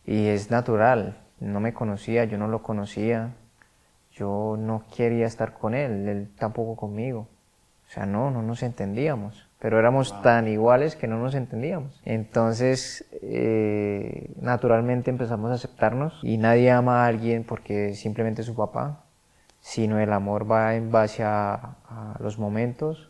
[0.06, 1.18] y es natural.
[1.42, 3.34] No me conocía, yo no lo conocía
[4.20, 7.28] yo no quería estar con él, él tampoco conmigo.
[7.88, 12.00] O sea, no, no nos entendíamos, pero éramos tan iguales que no nos entendíamos.
[12.06, 18.56] Entonces, eh, naturalmente empezamos a aceptarnos y nadie ama a alguien porque simplemente es su
[18.56, 19.06] papá,
[19.60, 21.78] sino el amor va en base a,
[22.20, 23.10] los momentos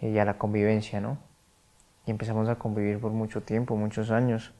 [0.00, 1.18] y a la convivencia, ¿no?
[2.06, 4.54] Y empezamos a convivir por mucho tiempo, muchos años.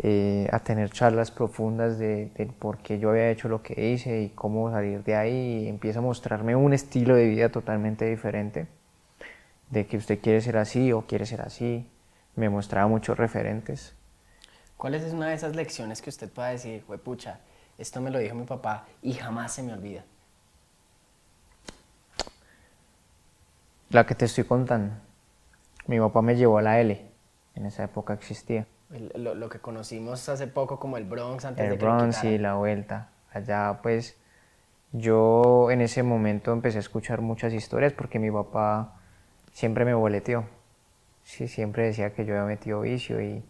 [0.00, 2.30] Eh, a tener charlas profundas de,
[2.60, 5.64] por qué yo había hecho lo que hice y cómo salir de ahí.
[5.64, 8.68] Y empieza a mostrarme un estilo de vida totalmente diferente,
[9.70, 11.84] de que usted quiere ser así o quiere ser así.
[12.36, 13.92] Me mostraba muchos referentes.
[14.76, 17.40] ¿Cuál es una de esas lecciones que usted pueda decir, pucha,
[17.76, 20.04] esto me lo dijo mi papá y jamás se me olvida?
[23.90, 24.94] La que te estoy contando.
[25.88, 27.04] Mi papá me llevó a la L,
[27.56, 31.78] en esa época existía lo, que conocimos hace poco como el Bronx antes el de
[31.78, 33.10] que Bronx y la vuelta.
[33.32, 34.16] Allá pues
[34.92, 38.94] yo en ese momento empecé a escuchar muchas historias porque mi papá
[39.52, 40.44] siempre me boleteó.
[41.22, 43.44] Sí, siempre decía que yo había metido vicio y,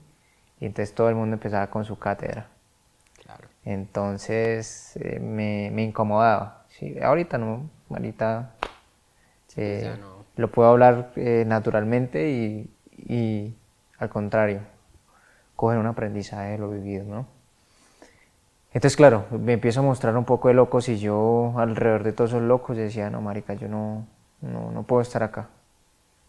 [0.61, 2.48] entonces todo el mundo empezaba con su cátedra.
[3.22, 3.48] Claro.
[3.64, 6.64] Entonces eh, me, me, incomodaba.
[6.68, 8.55] Sí, ahorita no, ahorita
[9.55, 9.98] pues eh,
[10.37, 13.55] lo puedo hablar eh, naturalmente y, y
[13.98, 14.61] al contrario,
[15.58, 17.26] coger un aprendizaje de lo vivido, ¿no?
[18.72, 22.30] Entonces, claro, me empiezo a mostrar un poco de locos y yo alrededor de todos
[22.30, 24.06] esos locos decía, no, marica, yo no,
[24.40, 25.48] no, no puedo estar acá.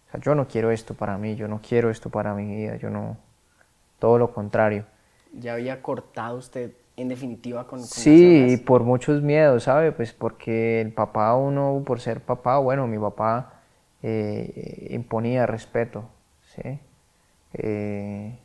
[0.07, 2.77] O sea, yo no quiero esto para mí, yo no quiero esto para mi vida,
[2.77, 3.17] yo no,
[3.99, 4.85] todo lo contrario.
[5.31, 9.91] ¿Ya había cortado usted en definitiva con, con Sí, por muchos miedos, ¿sabe?
[9.91, 13.61] Pues porque el papá, uno, por ser papá, bueno, mi papá
[14.01, 16.05] eh, imponía respeto,
[16.55, 16.79] ¿sí?
[17.53, 18.35] Eh,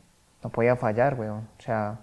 [0.45, 1.49] no podía fallar, weón.
[1.57, 2.01] O sea,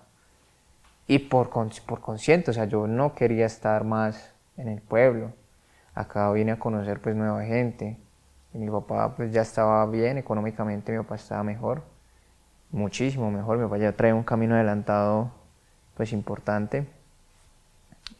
[1.06, 1.48] y por,
[1.86, 5.32] por consciente, o sea, yo no quería estar más en el pueblo.
[5.94, 7.96] Acá vine a conocer pues nueva gente.
[8.52, 11.84] Y mi papá pues ya estaba bien económicamente, mi papá estaba mejor,
[12.72, 13.58] muchísimo mejor.
[13.58, 15.30] Mi papá ya trae un camino adelantado
[15.96, 16.88] pues importante.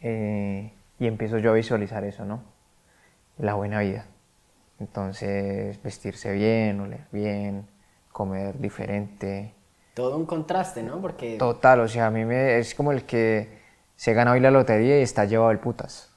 [0.02, 2.44] Eh, y empiezo yo a visualizar eso, ¿no?
[3.38, 4.06] La buena vida.
[4.78, 7.66] Entonces, vestirse bien, oler bien,
[8.12, 9.52] comer diferente,
[9.94, 11.00] todo un contraste, ¿no?
[11.00, 11.36] Porque...
[11.36, 13.60] Total, o sea, a mí me, es como el que
[13.96, 16.10] se gana hoy la lotería y está llevado el putas.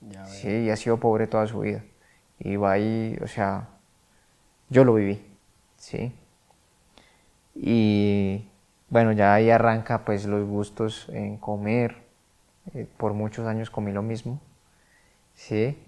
[0.00, 1.84] Ya sí, y ha sido pobre toda su vida.
[2.38, 3.68] Y va ahí, o sea,
[4.68, 5.22] yo lo viví,
[5.76, 6.12] ¿sí?
[7.54, 8.48] Y
[8.88, 11.96] bueno, ya ahí arranca pues los gustos en comer.
[12.74, 14.40] Eh, por muchos años comí lo mismo,
[15.34, 15.78] ¿sí?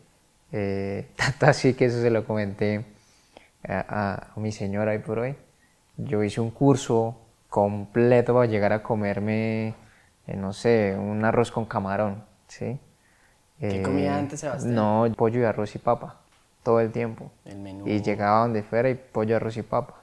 [0.52, 2.84] Eh, tanto así que eso se lo comenté
[3.66, 5.36] a, a mi señora hoy por hoy.
[5.96, 7.21] Yo hice un curso
[7.52, 9.74] completo para llegar a comerme,
[10.26, 12.80] eh, no sé, un arroz con camarón, ¿sí?
[13.60, 14.74] ¿Qué comía antes, Sebastián?
[14.74, 16.22] No, pollo y arroz y papa,
[16.62, 17.30] todo el tiempo.
[17.44, 17.86] El menú.
[17.86, 20.02] Y llegaba donde fuera y pollo, arroz y papa.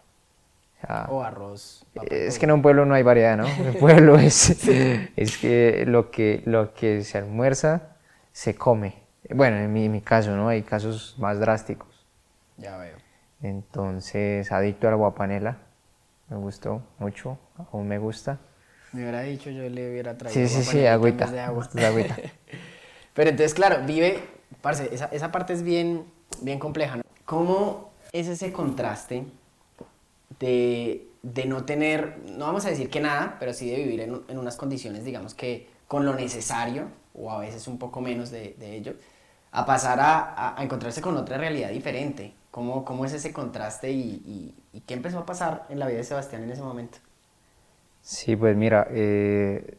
[1.09, 1.87] O, arroz.
[2.09, 3.47] es que en un pueblo no hay variedad, ¿no?
[3.47, 4.51] En el pueblo es,
[5.15, 7.95] es que lo, que lo que se almuerza
[8.31, 8.93] se come.
[9.27, 10.49] Bueno, en mi, en mi caso, ¿no?
[10.49, 12.05] Hay casos más drásticos.
[12.57, 12.97] Ya veo.
[13.41, 15.57] Entonces, adicto a la guapanela
[16.29, 17.37] me gustó mucho,
[17.71, 18.39] aún me gusta.
[18.91, 20.47] Me hubiera dicho, yo le hubiera traído.
[20.47, 21.27] Sí, sí, sí, agüita.
[21.27, 21.67] De agua.
[21.85, 22.15] agüita.
[23.13, 24.19] Pero entonces, claro, vive,
[24.61, 26.05] parce, esa, esa parte es bien,
[26.41, 26.97] bien compleja.
[26.97, 27.03] ¿no?
[27.25, 29.25] ¿Cómo es ese contraste
[30.39, 34.21] de, de, no tener, no vamos a decir que nada, pero sí de vivir en,
[34.27, 38.55] en, unas condiciones, digamos que con lo necesario, o a veces un poco menos de,
[38.57, 38.93] de ello,
[39.51, 42.33] a pasar a, a, encontrarse con otra realidad diferente?
[42.51, 46.03] ¿Cómo, cómo es ese contraste y, y, qué empezó a pasar en la vida de
[46.03, 46.97] Sebastián en ese momento?
[48.01, 49.77] Sí, pues mira, eh,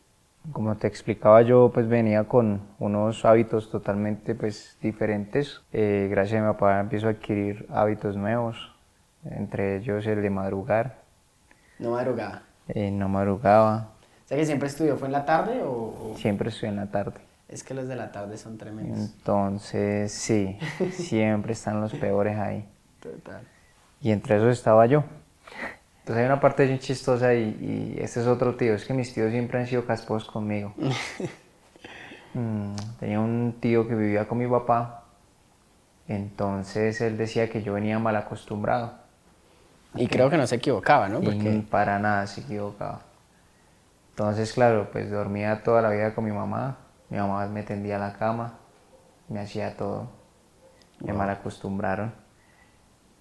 [0.53, 5.63] como te explicaba yo, pues venía con unos hábitos totalmente pues diferentes.
[5.73, 8.73] Eh, gracias a mi papá empiezo a adquirir hábitos nuevos,
[9.25, 11.03] entre ellos el de madrugar.
[11.81, 12.43] ¿No madrugaba?
[12.69, 13.91] Eh, no madrugaba.
[14.25, 16.15] O sea que siempre estudió, ¿fue en la tarde o...?
[16.17, 17.30] Siempre estudié en la tarde.
[17.51, 18.99] Es que los de la tarde son tremendos.
[18.99, 20.57] Entonces, sí,
[20.93, 22.65] siempre están los peores ahí.
[23.01, 23.43] Total.
[24.01, 25.03] Y entre esos estaba yo.
[25.99, 29.13] Entonces hay una parte bien chistosa y, y, este es otro tío, es que mis
[29.13, 30.75] tíos siempre han sido casposos conmigo.
[32.33, 35.03] Mm, tenía un tío que vivía con mi papá,
[36.07, 38.95] entonces él decía que yo venía mal acostumbrado.
[39.97, 41.21] Y creo que no se equivocaba, ¿no?
[41.21, 41.65] Porque...
[41.69, 43.01] para nada se equivocaba.
[44.11, 46.77] Entonces, claro, pues dormía toda la vida con mi mamá,
[47.11, 48.59] mi mamá me tendía a la cama,
[49.29, 50.09] me hacía todo,
[51.01, 52.15] me mal acostumbraron.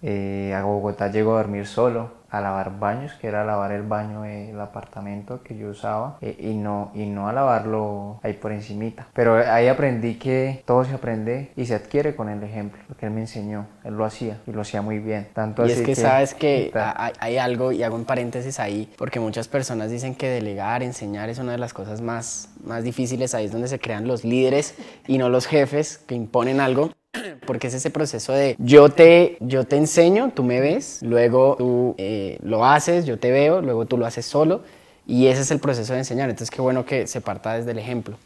[0.02, 4.22] Eh, a Bogotá llego a dormir solo, a lavar baños, que era lavar el baño
[4.22, 9.06] del apartamento que yo usaba, eh, y, no, y no a lavarlo ahí por encimita.
[9.12, 13.12] Pero ahí aprendí que todo se aprende y se adquiere con el ejemplo, porque él
[13.12, 15.28] me enseñó, él lo hacía y lo hacía muy bien.
[15.34, 19.20] Tanto y es que, sabes que hay, hay, algo, y hago un paréntesis ahí, porque
[19.20, 23.46] muchas personas dicen que delegar, enseñar es una de las cosas más, más difíciles, ahí
[23.46, 24.74] es donde se crean los líderes
[25.06, 26.90] y no los jefes que imponen algo
[27.46, 31.94] porque es ese proceso de yo te, yo te enseño, tú me ves, luego tú
[31.98, 34.62] eh, lo haces, yo te veo, luego tú lo haces solo
[35.06, 36.30] y ese es el proceso de enseñar.
[36.30, 38.16] Entonces qué bueno que se parta desde el ejemplo.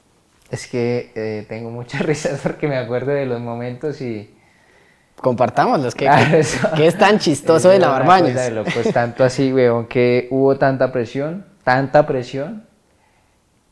[0.51, 4.31] Es que eh, tengo muchas risas porque me acuerdo de los momentos y...
[5.17, 6.11] Compartámoslos, que,
[6.77, 8.39] que, es tan chistoso de lavar baños.
[8.75, 12.67] Pues tanto así, weón, que hubo tanta presión, tanta presión,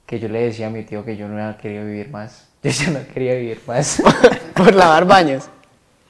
[0.06, 2.51] que yo le decía a mi tío que yo no había querido vivir más.
[2.64, 4.00] Yo ya no quería vivir más.
[4.54, 5.48] Por lavar baños.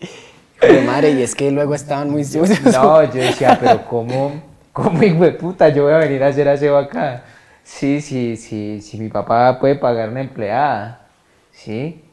[0.61, 2.61] Pero madre, y es que luego estaban muy sucios.
[2.73, 4.41] No, yo decía, pero ¿cómo,
[4.73, 7.25] cómo hijo de puta yo voy a venir a hacer aseo acá?
[7.65, 11.09] Sí, sí, sí, sí, mi papá puede pagar una empleada,
[11.51, 12.05] ¿sí?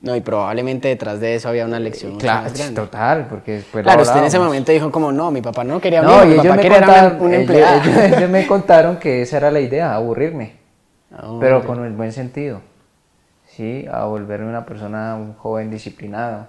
[0.00, 4.18] No, y probablemente detrás de eso había una lección claro, total, porque después Claro, usted
[4.18, 7.20] en ese momento dijo como, no, mi papá no quería no, mi papá quería contaron,
[7.22, 8.06] una, empleada.
[8.06, 10.52] Ellos, me contaron que esa era la idea, aburrirme,
[11.12, 12.60] ah, pero con el buen sentido.
[13.56, 13.86] ¿Sí?
[13.90, 16.46] a volverme una persona, un joven disciplinado,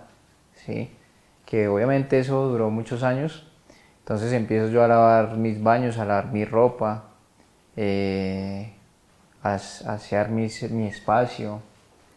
[0.53, 0.91] ¿sí?
[1.45, 3.47] que obviamente eso duró muchos años.
[3.99, 7.05] Entonces empiezo yo a lavar mis baños, a lavar mi ropa,
[7.77, 8.73] eh,
[9.41, 11.61] a, asear mi, mi, espacio.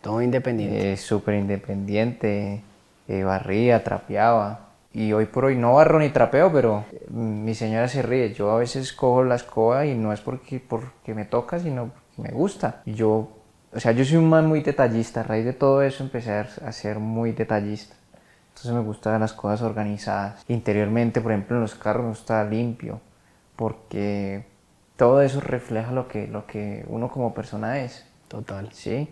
[0.00, 0.92] Todo independiente.
[0.92, 2.62] Eh, Súper independiente,
[3.06, 4.70] eh, barría, trapeaba.
[4.92, 8.34] Y hoy por hoy no barro ni trapeo, pero mi señora se ríe.
[8.34, 12.22] Yo a veces cojo la escoba y no es porque, porque me toca, sino porque
[12.22, 12.82] me gusta.
[12.86, 13.39] Y yo
[13.72, 16.72] o sea, yo soy un man muy detallista, a raíz de todo eso empecé a
[16.72, 17.94] ser muy detallista.
[18.50, 20.44] Entonces me gustan las cosas organizadas.
[20.48, 23.00] Interiormente, por ejemplo, en los carros no está limpio,
[23.56, 24.44] porque
[24.96, 28.06] todo eso refleja lo que, lo que uno como persona es.
[28.28, 28.70] Total.
[28.72, 29.08] Sí.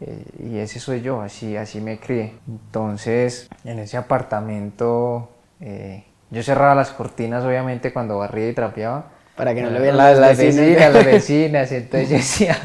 [0.00, 2.34] Eh, y ese soy yo, así, así me crié.
[2.46, 9.54] Entonces, en ese apartamento, eh, yo cerraba las cortinas obviamente cuando barría y trapeaba, para
[9.54, 10.92] que no lo vean las, las vecinas.
[10.92, 12.58] las vecinas, entonces yo decía,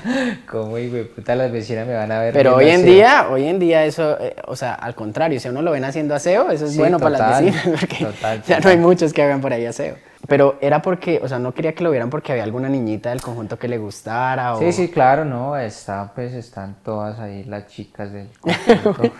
[0.49, 2.33] ¿cómo hijo puta las vecinas me van a ver?
[2.33, 5.61] Pero hoy en día, hoy en día eso, eh, o sea, al contrario, si uno
[5.61, 8.07] lo ven haciendo aseo, eso es bueno para las vecinas, porque
[8.47, 9.95] ya no hay muchos que hagan por ahí aseo.
[10.27, 13.21] Pero era porque, o sea, no quería que lo vieran porque había alguna niñita del
[13.21, 14.59] conjunto que le gustara o...
[14.59, 19.11] Sí, sí, claro, no, está, pues están todas ahí las chicas del conjunto.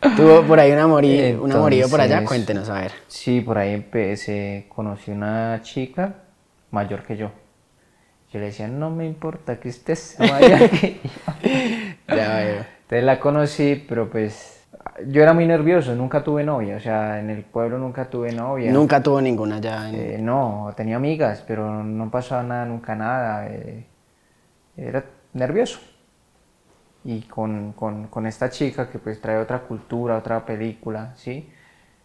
[0.00, 2.92] Tuvo por ahí un amorío, un amorío por allá, cuéntenos, a ver.
[3.06, 6.14] Sí, por ahí empecé, conocí una chica
[6.70, 7.30] mayor que yo.
[8.32, 11.46] Yo le decía, no me importa que estés mayor que yo.
[12.16, 12.64] ya veo.
[12.82, 14.66] Entonces la conocí, pero pues
[15.06, 18.72] yo era muy nervioso, nunca tuve novia, o sea, en el pueblo nunca tuve novia.
[18.72, 19.90] ¿Nunca tuvo ninguna ya?
[19.90, 23.46] Eh, no, tenía amigas, pero no pasaba nada, nunca nada.
[23.48, 23.84] Eh,
[24.76, 25.78] era nervioso
[27.04, 31.50] y con, con, con, esta chica que pues trae otra cultura, otra película, ¿sí?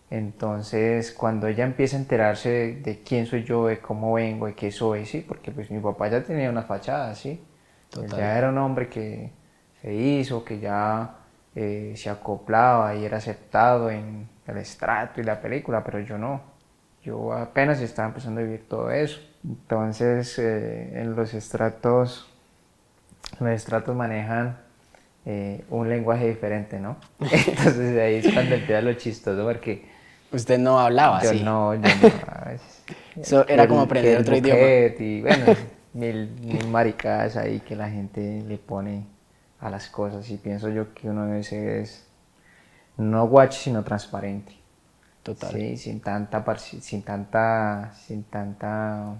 [0.09, 4.71] Entonces cuando ella empieza a enterarse de, quién soy yo, de cómo vengo, de qué
[4.71, 5.25] soy, ¿sí?
[5.27, 7.43] Porque pues mi papá ya tenía una fachada, ¿sí?
[8.09, 9.31] Ya era un hombre que
[9.81, 11.17] se hizo, que ya
[11.55, 16.41] eh, se acoplaba y era aceptado en el estrato y la película, pero yo no.
[17.03, 19.19] Yo apenas estaba empezando a vivir todo eso.
[19.43, 22.29] Entonces eh, en los estratos,
[23.39, 24.64] los estratos manejan
[25.25, 26.97] eh, un lenguaje diferente, ¿no?
[27.19, 29.85] Entonces ahí es cuando empieza lo chistoso porque...
[30.31, 31.43] Usted no hablaba yo así.
[31.43, 33.21] No, yo no.
[33.21, 34.59] Eso era como aprender otro idioma.
[34.99, 35.45] Y bueno,
[35.93, 39.05] mil, mil maricadas ahí que la gente le pone
[39.59, 42.05] a las cosas y pienso yo que uno debe ser es
[42.97, 44.53] no guacho sino transparente.
[45.23, 45.51] Total.
[45.51, 49.15] Sí, sin tanta, sin tanta, sin tanta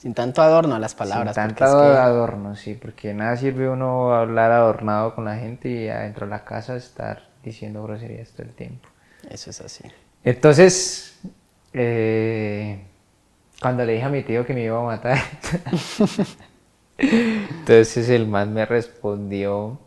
[0.00, 1.34] Sin tanto adorno a las palabras.
[1.34, 6.24] Sin tanto adorno, sí, porque nada sirve uno hablar adornado con la gente y adentro
[6.24, 8.88] de la casa estar diciendo groserías todo el tiempo.
[9.28, 9.84] Eso es así.
[10.24, 11.20] Entonces,
[11.74, 12.82] eh,
[13.60, 15.18] cuando le dije a mi tío que me iba a matar,
[16.96, 19.80] entonces el man me respondió,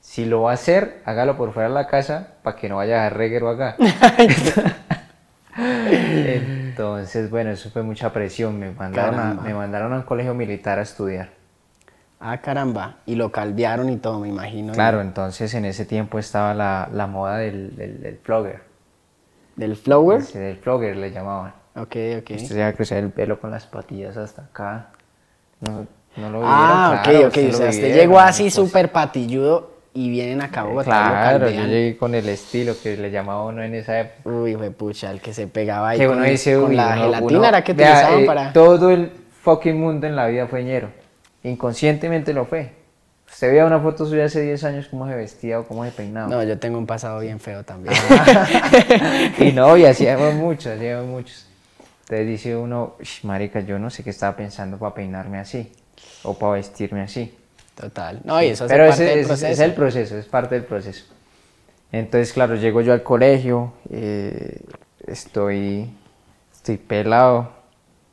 [0.00, 3.00] si lo va a hacer, hágalo por fuera de la casa para que no vaya
[3.00, 3.74] a dejar reguero acá.
[5.56, 6.61] Entonces,
[7.30, 8.58] bueno, eso fue mucha presión.
[8.58, 11.30] Me mandaron, a, me mandaron a un colegio militar a estudiar.
[12.20, 12.96] Ah, caramba.
[13.04, 14.72] Y lo caldearon y todo, me imagino.
[14.72, 18.62] Claro, entonces en ese tiempo estaba la, la moda del, del, del flogger.
[19.56, 20.22] ¿Del flower?
[20.22, 21.52] Sí, del flogger le llamaban.
[21.74, 22.30] Ok, ok.
[22.30, 24.88] Usted se iba a crecer el pelo con las patillas hasta acá.
[25.60, 27.38] No, no lo vieron, Ah, claro, ok, ok.
[27.50, 28.54] O sea, usted llegó así pues.
[28.54, 32.74] súper patilludo y vienen acá a Bogotá y lo Claro, yo llegué con el estilo
[32.82, 34.28] que le llamaba uno en esa época.
[34.30, 36.86] Uy, fue pucha, el que se pegaba ahí Que con, uno dice, con uy, la
[36.94, 38.52] uno- gelatina uno- era que vea, utilizaban eh, para...
[38.52, 39.10] Todo el
[39.42, 40.88] fucking mundo en la vida fue ñero.
[41.42, 42.70] Inconscientemente lo fue.
[43.30, 46.28] Usted veía una foto suya hace 10 años, cómo se vestía o cómo se peinaba.
[46.28, 47.94] No, yo tengo un pasado bien feo también.
[49.38, 51.46] y no, y hacíamos muchos, hacíamos muchos.
[52.02, 55.72] Entonces dice uno, "Ush, marica, yo no sé qué estaba pensando para peinarme así
[56.24, 57.34] o para vestirme así.
[57.74, 58.20] Total.
[58.24, 59.52] No, y eso hace Pero parte ese, del proceso.
[59.52, 61.04] es el proceso, es parte del proceso.
[61.90, 64.60] Entonces, claro, llego yo al colegio, eh,
[65.06, 65.90] estoy,
[66.52, 67.50] estoy pelado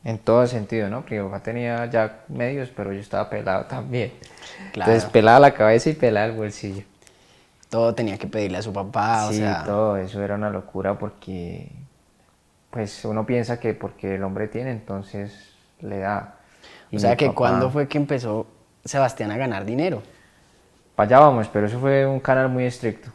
[0.04, 1.02] en todo sentido, ¿no?
[1.02, 4.12] Porque mi papá tenía ya medios, pero yo estaba pelado también.
[4.74, 4.92] Claro.
[4.92, 6.84] Entonces, pelada la cabeza y pelada el bolsillo.
[7.70, 9.64] Todo tenía que pedirle a su papá, o sí, sea...
[9.64, 11.70] todo eso era una locura porque,
[12.72, 15.52] pues, uno piensa que porque el hombre tiene, entonces
[15.82, 16.36] le da.
[16.92, 18.48] Y O sea que papá- cuando fue que empezó
[18.86, 20.02] Sebastián a ganar dinero.
[20.96, 23.10] para allá vamos, pero eso fue un canal muy estricto.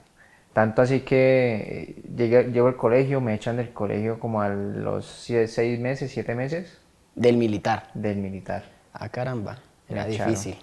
[0.52, 5.04] Tanto así que eh, llegué, llego al colegio, me echan del colegio como a los
[5.06, 6.78] seis meses, siete meses
[7.14, 7.88] Del militar.
[7.94, 8.62] del militar.
[8.92, 9.58] Ah, caramba.
[9.88, 10.32] Era Me echaron.
[10.32, 10.56] difícil.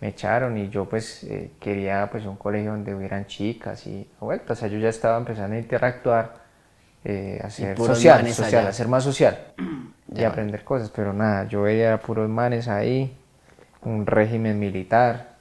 [0.00, 4.54] Me echaron y yo pues eh, quería pues un colegio donde hubieran chicas y vuelta.
[4.54, 6.34] O sea, yo ya estaba empezando a interactuar,
[7.04, 9.38] eh, a ser social, social, a ser más social
[10.08, 10.28] y Ya.
[10.28, 10.90] aprender cosas.
[10.90, 13.14] Pero nada, yo veía puros manes ahí,
[13.84, 15.34] un régimen militar.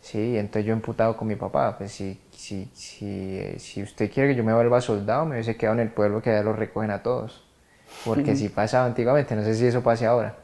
[0.00, 4.36] Sí, entonces yo emputado con mi papá, pues si, si, si, si usted quiere que
[4.36, 7.02] yo me vuelva soldado, me hubiese quedado en el pueblo que allá los recogen a
[7.02, 7.42] todos.
[8.04, 10.36] Porque si pasaba antiguamente, no sé si eso pase ahora,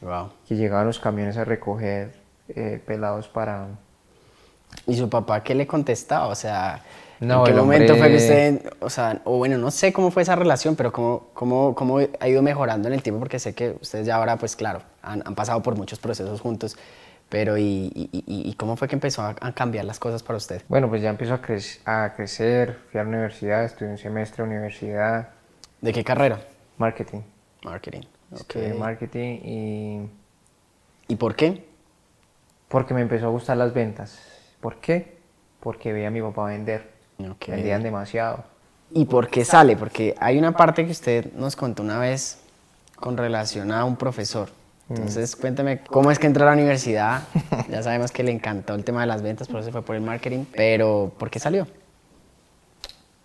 [0.00, 0.32] Wow.
[0.46, 2.12] que llegaban los camiones a recoger
[2.48, 3.68] eh, pelados para...
[4.86, 6.28] ¿Y su papá qué le contestaba?
[6.28, 6.82] O sea,
[7.20, 10.10] No, ¿en qué momento fue que hombre- usted, o sea, o bueno, no sé cómo
[10.10, 13.18] fue esa relación, pero cómo, cómo, cómo ha ido mejorando en el tiempo?
[13.20, 16.76] Porque sé que ustedes ya ahora, pues claro, han, han pasado por muchos procesos juntos,
[17.30, 20.62] pero ¿y, y, y- cómo fue que empezó a, a cambiar las cosas para usted?
[20.68, 24.44] Bueno, pues ya empiezo a, crec- a crecer, fui a la universidad, estudié un semestre
[24.44, 25.30] de universidad,
[25.80, 26.40] ¿De qué carrera?
[26.78, 27.20] marketing.
[27.64, 28.02] Marketing.
[28.32, 28.40] Ok.
[28.40, 30.08] Estudié marketing y
[31.08, 31.64] ¿Y por qué?
[32.68, 34.18] porque me empezó a gustar las ventas.
[34.64, 35.18] ¿Por qué?
[35.60, 36.90] Porque veía a mi papá vender.
[37.18, 37.48] Ok.
[37.48, 38.44] Vendían demasiado.
[38.92, 39.76] ¿Y por qué sale?
[39.76, 42.38] Porque hay una parte que usted nos contó una vez
[42.96, 44.48] con relación a un profesor.
[44.88, 47.24] Entonces, cuénteme cómo es que entró a la universidad.
[47.68, 50.02] ya sabemos que le encantó el tema de las ventas, por eso fue por el
[50.02, 50.46] marketing.
[50.54, 51.66] Pero, ¿por qué salió?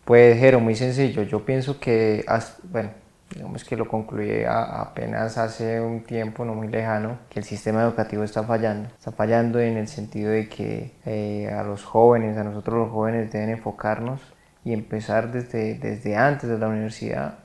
[0.04, 1.24] Pues, Jero, muy sencillo.
[1.24, 2.26] Yo pienso que,
[2.64, 2.90] bueno,
[3.34, 7.84] digamos que lo concluí a- apenas hace un tiempo no muy lejano, que el sistema
[7.84, 8.90] educativo está fallando.
[8.90, 13.32] Está fallando en el sentido de que eh, a los jóvenes, a nosotros los jóvenes
[13.32, 14.22] deben enfocarnos
[14.64, 17.36] y empezar desde, desde antes de la universidad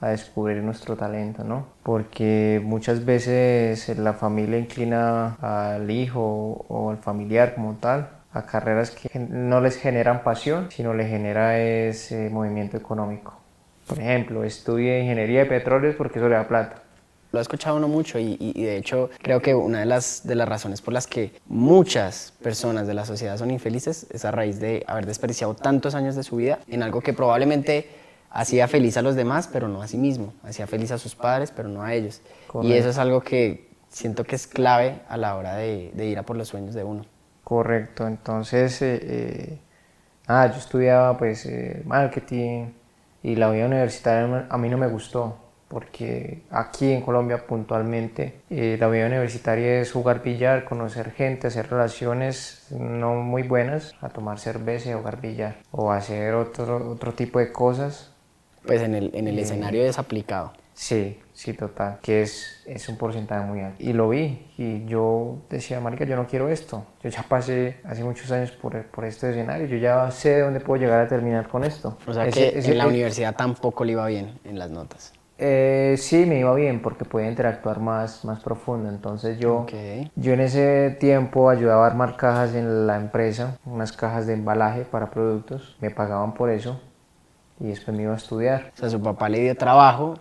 [0.00, 1.66] a descubrir nuestro talento, ¿no?
[1.82, 8.90] Porque muchas veces la familia inclina al hijo o al familiar como tal a carreras
[8.90, 13.43] que no les generan pasión, sino le genera ese movimiento económico.
[13.86, 16.82] Por ejemplo, estudie ingeniería de petróleos porque eso le da plata.
[17.32, 20.24] Lo he escuchado uno mucho y, y- y de hecho creo que una de las,
[20.26, 24.30] de las razones por las que muchas personas de la sociedad son infelices es a
[24.30, 27.88] raíz de haber desperdiciado tantos años de su vida en algo que probablemente
[28.30, 30.32] hacía feliz a los demás, pero no a sí mismo.
[30.44, 32.20] Hacía feliz a sus padres, pero no a ellos.
[32.24, 32.74] Y Correcto.
[32.78, 36.22] eso es algo que siento que es clave a la hora de, de ir a
[36.22, 37.04] por los sueños de uno.
[37.44, 39.58] Correcto, entonces, eh, eh,
[40.28, 42.68] ah, yo estudiaba pues eh, marketing
[43.24, 48.76] y la vida universitaria a mí no me gustó, porque aquí en Colombia puntualmente eh,
[48.78, 54.38] la vida universitaria es jugar billar, conocer gente, hacer relaciones no muy buenas, a tomar
[54.38, 58.12] cerveza y jugar billar, o hacer otro, otro tipo de cosas.
[58.66, 60.52] Pues en el, en el escenario desaplicado.
[60.74, 63.76] Sí, sí, total, que es, es un porcentaje muy alto.
[63.78, 66.84] Y lo vi y yo decía, marica, yo no quiero esto.
[67.02, 70.58] Yo ya pasé hace muchos años por, por este escenario, yo ya sé de dónde
[70.60, 71.96] puedo llegar a terminar con esto.
[72.08, 75.12] O sea Ese- que ese- en la universidad tampoco le iba bien en las notas.
[75.38, 78.88] Eh, sí, me iba bien porque podía interactuar más, más profundo.
[78.88, 79.72] Entonces yo, Ok.
[80.16, 84.82] yo en ese tiempo ayudaba a armar cajas en la empresa, unas cajas de embalaje
[84.82, 85.76] para productos.
[85.80, 86.80] Me pagaban por eso
[87.60, 88.72] y después me iba a estudiar.
[88.74, 90.14] O sea, su papá le dio trabajo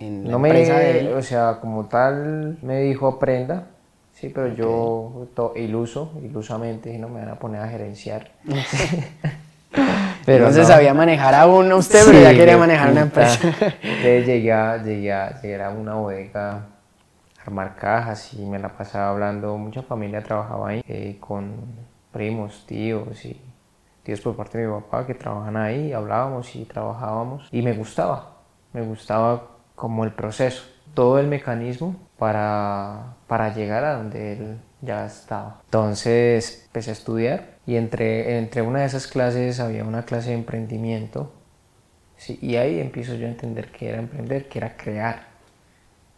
[0.00, 1.12] en la No me, empresa de él.
[1.14, 3.66] o sea, como tal me dijo aprenda,
[4.12, 8.30] sí, pero yo to- iluso, ilusamente, no me van a poner a gerenciar.
[10.26, 13.38] no se sabía manejar aún a usted, pero Sí, ya quería manejar una empresa.
[13.82, 16.66] Entonces llegué a, llegué, a, llegué a una bodega
[17.44, 21.52] armar cajas y me la pasaba hablando, mucha familia trabajaba ahí, eh, con
[22.12, 23.40] primos, tíos y
[24.02, 28.32] tíos por parte de mi papá que trabajan ahí, hablábamos y trabajábamos y me gustaba,
[28.74, 29.42] me gustaba
[29.80, 30.62] como el proceso,
[30.94, 35.62] todo el mecanismo para, para llegar a donde él ya estaba.
[35.64, 40.36] Entonces empecé a estudiar y entre, entre una de esas clases había una clase de
[40.36, 41.32] emprendimiento
[42.28, 45.28] y ahí empiezo yo a entender qué era emprender, que era crear.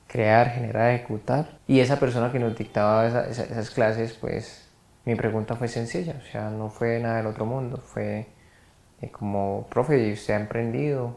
[0.09, 1.59] Crear, generar, ejecutar.
[1.67, 4.69] Y esa persona que nos dictaba esa- esa- esas clases, pues
[5.07, 8.27] mi pregunta fue sencilla, o sea, no fue nada del otro mundo, fue
[9.03, 11.17] eh, como, profe, ¿y usted ha emprendido?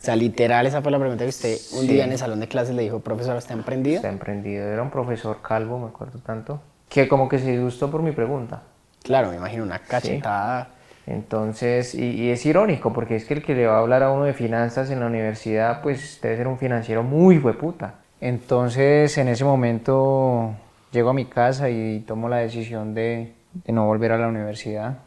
[0.00, 1.88] O sea, literal, esa fue la pregunta que usted un Sí.
[1.88, 3.96] día en el salón de clases le dijo, profesor, ¿usted ha emprendido?
[3.96, 4.66] ¿Usted ha emprendido?
[4.66, 8.62] Era un profesor calvo, me acuerdo tanto, que como que se disgustó por mi pregunta.
[9.02, 10.68] Claro, me imagino una cachetada.
[11.06, 14.12] Entonces, y, y es irónico, porque es que el que le va a hablar a
[14.12, 17.94] uno de finanzas en la universidad, pues debe ser un financiero muy hueputa.
[18.20, 20.52] Entonces, en ese momento,
[20.92, 23.32] llego a mi casa y tomo la decisión de,
[23.64, 24.98] de no volver a la universidad,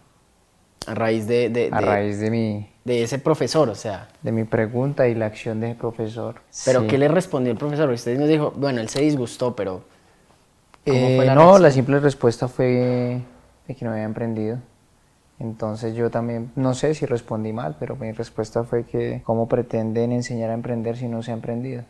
[0.88, 4.10] A raíz de, de, a raíz de mi, de ese profesor, o sea.
[4.24, 6.36] de mi pregunta y la acción del profesor.
[6.66, 6.88] Pero Sí.
[6.88, 7.90] ¿qué le respondió el profesor?
[7.90, 9.84] Usted nos dijo, bueno, él se disgustó, pero
[10.86, 11.62] ¿cómo Eh, fue la no, reacción?
[11.64, 13.22] la simple respuesta fue
[13.68, 14.58] de que no había emprendido.
[15.40, 20.12] Entonces yo también, no sé si respondí mal, pero mi respuesta fue que cómo pretenden
[20.12, 21.84] enseñar a emprender si no se ha emprendido.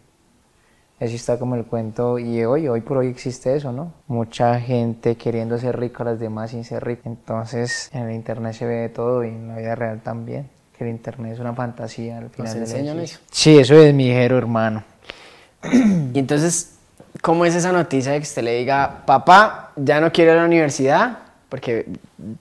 [1.02, 3.92] Así está como el cuento y hoy, hoy por hoy existe eso, ¿no?
[4.08, 7.02] Mucha gente queriendo ser rico a las demás sin ser rico.
[7.06, 10.48] Entonces en el internet se ve de todo y en la vida real también.
[10.82, 13.20] Que el internet es una fantasía al final del enseñan eso?
[13.30, 14.84] Sí, eso es mi hero, hermano.
[16.12, 16.80] Y entonces,
[17.22, 20.42] ¿cómo es esa noticia de que usted le diga, papá, ya no quiero ir a
[20.42, 21.20] la universidad?
[21.50, 21.86] Porque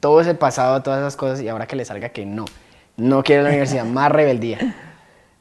[0.01, 2.47] todo ese pasado, todas esas cosas, y ahora que le salga que no,
[2.97, 4.74] no quiero ir a la universidad, más rebeldía.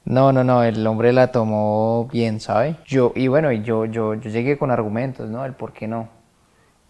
[0.04, 2.76] No, no, no, el hombre la tomó bien, ¿sabe?
[2.86, 5.46] Yo, y bueno, yo, yo, yo llegué con argumentos, ¿no?
[5.46, 6.10] El por qué no.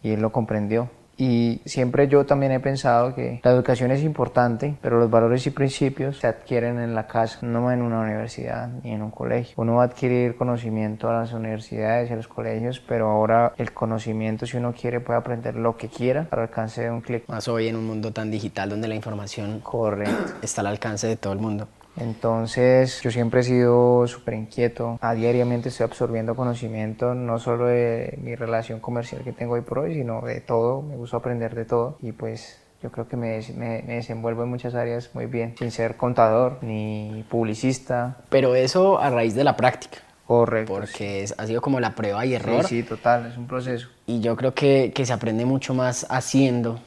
[0.02, 0.90] Y él lo comprendió.
[1.20, 5.50] Y siempre yo también he pensado que la educación es importante, pero los valores y
[5.50, 9.54] principios se adquieren en la casa, no en una universidad ni en un colegio.
[9.58, 13.74] Uno va a adquirir conocimiento a las universidades y a los colegios, pero ahora el
[13.74, 17.28] conocimiento, si uno quiere, puede aprender lo que quiera al alcance de un clic.
[17.28, 20.36] Más hoy en un mundo tan digital donde la información Correcto.
[20.42, 21.68] está al alcance de todo el mundo.
[22.00, 24.98] Entonces, yo siempre he sido súper inquieto.
[25.02, 29.80] A diariamente estoy absorbiendo conocimiento, no solo de mi relación comercial que tengo hoy por
[29.80, 30.82] hoy, sino de todo.
[30.82, 31.98] Me gusta aprender de todo.
[32.02, 35.72] Y pues yo creo que me, me, me desenvuelvo en muchas áreas muy bien, sin
[35.72, 38.18] ser contador ni publicista.
[38.30, 40.74] Pero eso a raíz de la práctica, Correcto.
[40.74, 42.64] porque es- ha sido como la prueba y Sí, error.
[42.66, 43.90] sí, total, es un proceso.
[44.06, 46.80] Y yo creo que, que se aprende mucho más haciendo,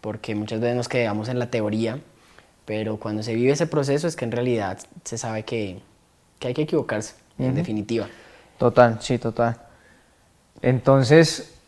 [0.00, 1.98] porque muchas veces nos quedamos en la teoría,
[2.68, 5.80] pero cuando se vive ese proceso es que en realidad se sabe que,
[6.38, 8.06] que hay que equivocarse, en definitiva.
[8.58, 9.56] Total, sí, total.
[10.60, 11.58] Entonces,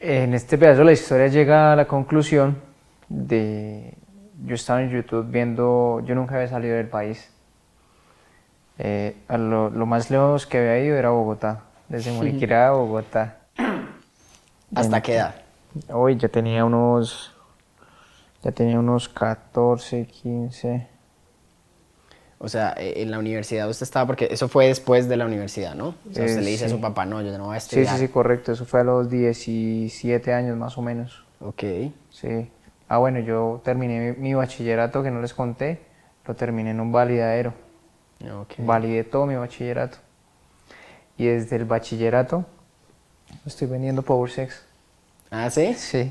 [0.00, 2.58] en este pedazo la historia llega a la conclusión
[3.08, 3.94] de...
[4.44, 6.02] Yo estaba en YouTube viendo...
[6.04, 7.30] Yo nunca había salido del país.
[8.78, 11.62] Eh, a lo, lo más lejos que había ido era Bogotá.
[11.88, 13.38] Desde Moriquira a Bogotá.
[14.74, 15.36] ¿Hasta qué edad?
[15.88, 17.34] Hoy ya tenía unos...
[18.42, 20.86] Ya tenía unos 14, 15...
[22.42, 25.74] O sea, eh, en la universidad usted estaba, porque eso fue después de la universidad,
[25.74, 25.88] ¿no?
[25.88, 26.74] O sea, usted Eh, le dice a sí.
[26.74, 27.98] su papá, no, yo no voy a Sí, estudiar.
[27.98, 28.52] sí, sí, correcto.
[28.52, 31.22] Eso fue a los 17 años más o menos.
[31.40, 31.62] Ok.
[32.10, 32.50] Sí.
[32.88, 35.80] Ah, bueno, yo terminé mi, mi bachillerato que no les conté,
[36.26, 37.52] lo terminé en un validadero.
[38.24, 38.54] ok.
[38.58, 39.98] Validé todo mi bachillerato.
[41.18, 42.46] Y desde el bachillerato
[43.44, 44.62] estoy vendiendo Power Sex.
[45.30, 45.74] ¿Ah, sí?
[45.74, 46.10] Sí.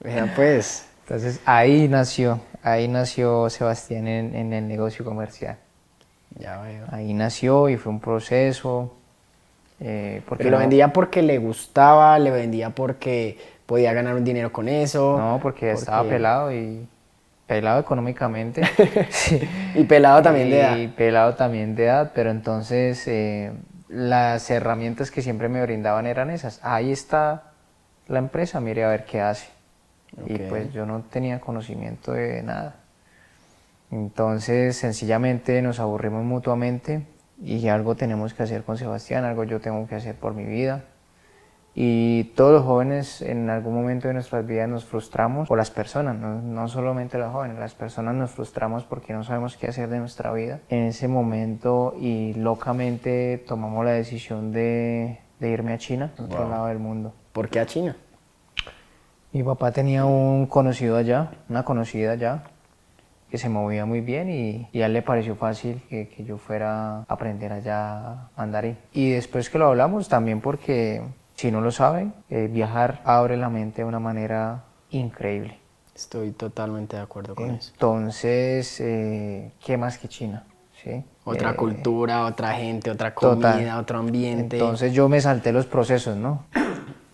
[0.00, 0.86] Vea, pues.
[1.08, 5.56] Entonces ahí nació, ahí nació Sebastián en, en el negocio comercial.
[6.38, 6.84] Ya veo.
[6.92, 8.94] Ahí nació y fue un proceso.
[9.80, 14.24] eh, porque Pero lo no- vendía porque le gustaba, le vendía porque podía ganar un
[14.24, 15.16] dinero con eso.
[15.18, 16.86] No, porque, estaba pelado y
[17.46, 18.60] pelado económicamente.
[19.08, 19.40] sí.
[19.76, 20.76] Y pelado también de edad.
[20.76, 23.50] Y pelado también de edad, pero entonces eh,
[23.88, 26.60] las herramientas que siempre me brindaban eran esas.
[26.62, 27.44] Ahí está
[28.08, 29.48] la empresa, mire a ver qué hace.
[30.26, 32.76] Y pues yo no tenía conocimiento de nada.
[33.90, 37.06] Entonces sencillamente nos aburrimos mutuamente
[37.42, 40.84] y algo tenemos que hacer con Sebastián, algo yo tengo que hacer por mi vida.
[41.80, 46.16] Y todos los jóvenes en algún momento de nuestras vidas nos frustramos, por las personas,
[46.16, 50.00] no, no, solamente los jóvenes, las personas nos frustramos porque no sabemos qué hacer de
[50.00, 50.58] nuestra vida.
[50.70, 56.48] En ese momento y locamente tomamos la decisión de, de irme a China, a otro
[56.48, 57.14] lado del mundo.
[57.32, 57.96] ¿Por qué a China?
[59.32, 62.44] Mi papá tenía un conocido allá, una conocida allá,
[63.30, 66.38] que se movía muy bien y, y a él le pareció fácil que, que, yo
[66.38, 68.78] fuera a aprender allá mandarín.
[68.92, 71.02] Y después que lo hablamos, también porque,
[71.34, 75.58] si no lo saben, eh, viajar abre la mente de una manera increíble.
[75.94, 77.72] Estoy totalmente de acuerdo con eso.
[77.74, 80.44] Entonces, eh, ¿qué más que China?
[80.82, 81.04] ¿Sí?
[81.24, 83.52] Otra Eh, cultura, otra gente, otra total.
[83.56, 84.56] comida, otro ambiente.
[84.56, 86.44] Entonces yo me salté los procesos, ¿no?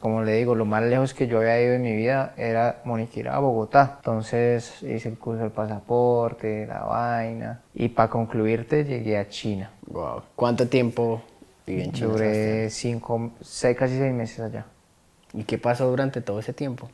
[0.04, 3.36] Como le digo, lo más lejos que yo había ido en mi vida era Moniquira
[3.36, 3.94] a Bogotá.
[4.00, 7.62] Entonces hice el curso del pasaporte, la vaina.
[7.72, 9.70] Y para concluirte llegué a China.
[9.86, 10.24] Wow.
[10.36, 11.22] ¿Cuánto tiempo
[11.66, 12.08] viví en China?
[12.08, 14.66] Duré cinco, seis, casi seis meses allá.
[15.32, 16.90] ¿Y qué pasó durante todo ese tiempo?